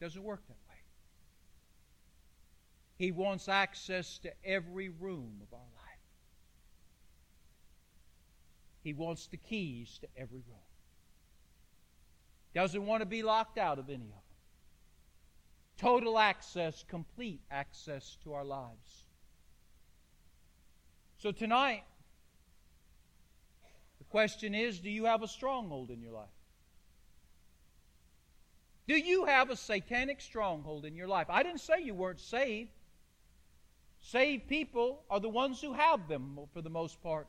Doesn't 0.02 0.24
work 0.24 0.42
that 0.48 0.56
way. 0.68 0.80
He 2.98 3.12
wants 3.12 3.48
access 3.48 4.18
to 4.18 4.32
every 4.44 4.88
room 4.88 5.34
of 5.40 5.54
our 5.54 5.60
life. 5.60 6.00
He 8.82 8.94
wants 8.94 9.28
the 9.28 9.36
keys 9.36 10.00
to 10.00 10.08
every 10.16 10.40
room. 10.48 10.58
Doesn't 12.52 12.84
want 12.84 13.02
to 13.02 13.06
be 13.06 13.22
locked 13.22 13.58
out 13.58 13.78
of 13.78 13.88
any 13.90 14.06
of 14.06 14.10
them. 14.10 14.18
Total 15.78 16.18
access, 16.18 16.84
complete 16.88 17.42
access 17.48 18.16
to 18.24 18.32
our 18.32 18.44
lives. 18.44 19.04
So 21.18 21.30
tonight, 21.30 21.84
the 24.00 24.04
question 24.06 24.52
is 24.52 24.80
do 24.80 24.90
you 24.90 25.04
have 25.04 25.22
a 25.22 25.28
stronghold 25.28 25.90
in 25.90 26.02
your 26.02 26.12
life? 26.12 26.41
Do 28.88 28.96
you 28.96 29.24
have 29.24 29.50
a 29.50 29.56
satanic 29.56 30.20
stronghold 30.20 30.84
in 30.84 30.96
your 30.96 31.06
life? 31.06 31.28
I 31.30 31.42
didn't 31.42 31.60
say 31.60 31.80
you 31.82 31.94
weren't 31.94 32.20
saved. 32.20 32.70
Saved 34.00 34.48
people 34.48 35.04
are 35.08 35.20
the 35.20 35.28
ones 35.28 35.60
who 35.60 35.72
have 35.72 36.08
them 36.08 36.38
for 36.52 36.60
the 36.60 36.70
most 36.70 37.00
part. 37.02 37.28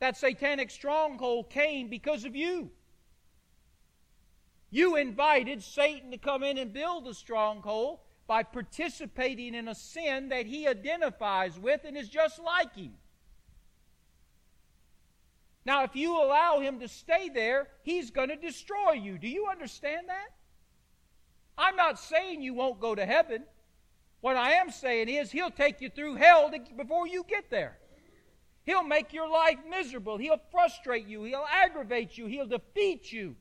That 0.00 0.16
satanic 0.16 0.70
stronghold 0.70 1.48
came 1.48 1.88
because 1.88 2.24
of 2.24 2.34
you. 2.34 2.70
You 4.70 4.96
invited 4.96 5.62
Satan 5.62 6.10
to 6.10 6.18
come 6.18 6.42
in 6.42 6.58
and 6.58 6.72
build 6.72 7.06
a 7.06 7.14
stronghold 7.14 8.00
by 8.26 8.42
participating 8.42 9.54
in 9.54 9.68
a 9.68 9.74
sin 9.74 10.30
that 10.30 10.46
he 10.46 10.66
identifies 10.66 11.58
with 11.58 11.84
and 11.84 11.96
is 11.96 12.08
just 12.08 12.40
like 12.40 12.74
him. 12.74 12.94
Now, 15.64 15.84
if 15.84 15.94
you 15.94 16.16
allow 16.20 16.60
him 16.60 16.80
to 16.80 16.88
stay 16.88 17.28
there, 17.28 17.68
he's 17.82 18.10
going 18.10 18.30
to 18.30 18.36
destroy 18.36 18.92
you. 18.92 19.16
Do 19.16 19.28
you 19.28 19.46
understand 19.50 20.08
that? 20.08 20.30
I'm 21.56 21.76
not 21.76 21.98
saying 21.98 22.42
you 22.42 22.54
won't 22.54 22.80
go 22.80 22.94
to 22.94 23.06
heaven. 23.06 23.44
What 24.20 24.36
I 24.36 24.52
am 24.52 24.70
saying 24.70 25.08
is 25.08 25.30
he'll 25.30 25.50
take 25.50 25.80
you 25.80 25.88
through 25.88 26.16
hell 26.16 26.50
to, 26.50 26.58
before 26.76 27.06
you 27.06 27.24
get 27.28 27.50
there. 27.50 27.78
He'll 28.64 28.84
make 28.84 29.12
your 29.12 29.28
life 29.28 29.58
miserable. 29.68 30.18
He'll 30.18 30.40
frustrate 30.50 31.06
you. 31.06 31.24
He'll 31.24 31.46
aggravate 31.50 32.16
you. 32.16 32.26
He'll 32.26 32.46
defeat 32.46 33.12
you. 33.12 33.36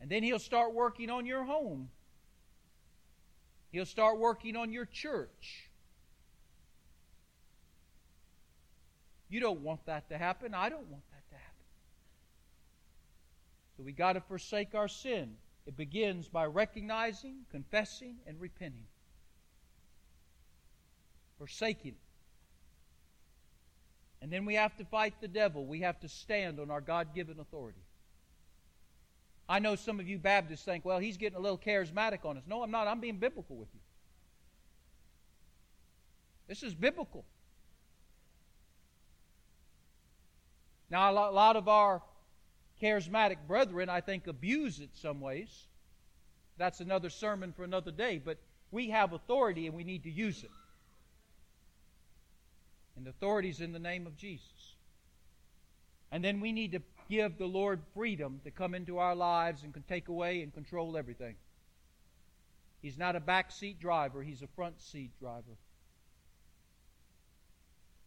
And 0.00 0.10
then 0.10 0.22
he'll 0.22 0.38
start 0.38 0.74
working 0.74 1.10
on 1.10 1.26
your 1.26 1.44
home. 1.44 1.90
He'll 3.70 3.86
start 3.86 4.18
working 4.18 4.56
on 4.56 4.72
your 4.72 4.86
church. 4.86 5.67
You 9.28 9.40
don't 9.40 9.60
want 9.60 9.84
that 9.86 10.08
to 10.08 10.18
happen. 10.18 10.54
I 10.54 10.68
don't 10.68 10.88
want 10.88 11.02
that 11.10 11.28
to 11.30 11.34
happen. 11.34 11.64
So 13.76 13.82
we 13.82 13.92
got 13.92 14.14
to 14.14 14.20
forsake 14.20 14.74
our 14.74 14.88
sin. 14.88 15.36
It 15.66 15.76
begins 15.76 16.28
by 16.28 16.46
recognizing, 16.46 17.44
confessing, 17.50 18.16
and 18.26 18.40
repenting. 18.40 18.86
Forsaking 21.38 21.92
it. 21.92 21.96
And 24.20 24.32
then 24.32 24.46
we 24.46 24.54
have 24.54 24.76
to 24.78 24.84
fight 24.84 25.14
the 25.20 25.28
devil. 25.28 25.64
We 25.64 25.80
have 25.80 26.00
to 26.00 26.08
stand 26.08 26.58
on 26.58 26.70
our 26.70 26.80
God 26.80 27.14
given 27.14 27.38
authority. 27.38 27.78
I 29.48 29.60
know 29.60 29.76
some 29.76 30.00
of 30.00 30.08
you 30.08 30.18
Baptists 30.18 30.64
think, 30.64 30.84
well, 30.84 30.98
he's 30.98 31.16
getting 31.16 31.38
a 31.38 31.40
little 31.40 31.58
charismatic 31.58 32.24
on 32.24 32.36
us. 32.36 32.42
No, 32.46 32.62
I'm 32.62 32.70
not. 32.70 32.88
I'm 32.88 33.00
being 33.00 33.18
biblical 33.18 33.56
with 33.56 33.68
you. 33.72 33.80
This 36.48 36.62
is 36.62 36.74
biblical. 36.74 37.24
Now, 40.90 41.10
a 41.10 41.30
lot 41.30 41.56
of 41.56 41.68
our 41.68 42.02
charismatic 42.82 43.36
brethren, 43.46 43.88
I 43.88 44.00
think, 44.00 44.26
abuse 44.26 44.80
it 44.80 44.90
some 44.94 45.20
ways. 45.20 45.66
That's 46.56 46.80
another 46.80 47.10
sermon 47.10 47.52
for 47.52 47.64
another 47.64 47.90
day, 47.90 48.20
but 48.22 48.38
we 48.70 48.90
have 48.90 49.12
authority 49.12 49.66
and 49.66 49.74
we 49.74 49.84
need 49.84 50.04
to 50.04 50.10
use 50.10 50.42
it. 50.42 50.50
And 52.96 53.06
authority 53.06 53.48
is 53.48 53.60
in 53.60 53.72
the 53.72 53.78
name 53.78 54.06
of 54.06 54.16
Jesus. 54.16 54.74
And 56.10 56.24
then 56.24 56.40
we 56.40 56.52
need 56.52 56.72
to 56.72 56.82
give 57.08 57.38
the 57.38 57.46
Lord 57.46 57.80
freedom 57.94 58.40
to 58.44 58.50
come 58.50 58.74
into 58.74 58.98
our 58.98 59.14
lives 59.14 59.62
and 59.62 59.72
can 59.72 59.82
take 59.82 60.08
away 60.08 60.42
and 60.42 60.52
control 60.52 60.96
everything. 60.96 61.36
He's 62.82 62.98
not 62.98 63.16
a 63.16 63.20
backseat 63.20 63.78
driver, 63.78 64.22
he's 64.22 64.42
a 64.42 64.46
front 64.48 64.80
seat 64.80 65.10
driver. 65.20 65.56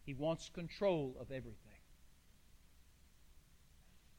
He 0.04 0.14
wants 0.14 0.50
control 0.52 1.16
of 1.20 1.30
everything. 1.30 1.71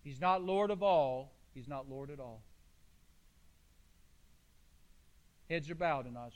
He's 0.04 0.20
not 0.20 0.44
Lord 0.44 0.70
of 0.70 0.84
all. 0.84 1.32
He's 1.54 1.68
not 1.68 1.90
Lord 1.90 2.10
at 2.12 2.20
all. 2.20 2.44
Heads 5.50 5.70
are 5.70 5.76
bowed 5.76 6.08
in 6.08 6.18
eyes 6.18 6.34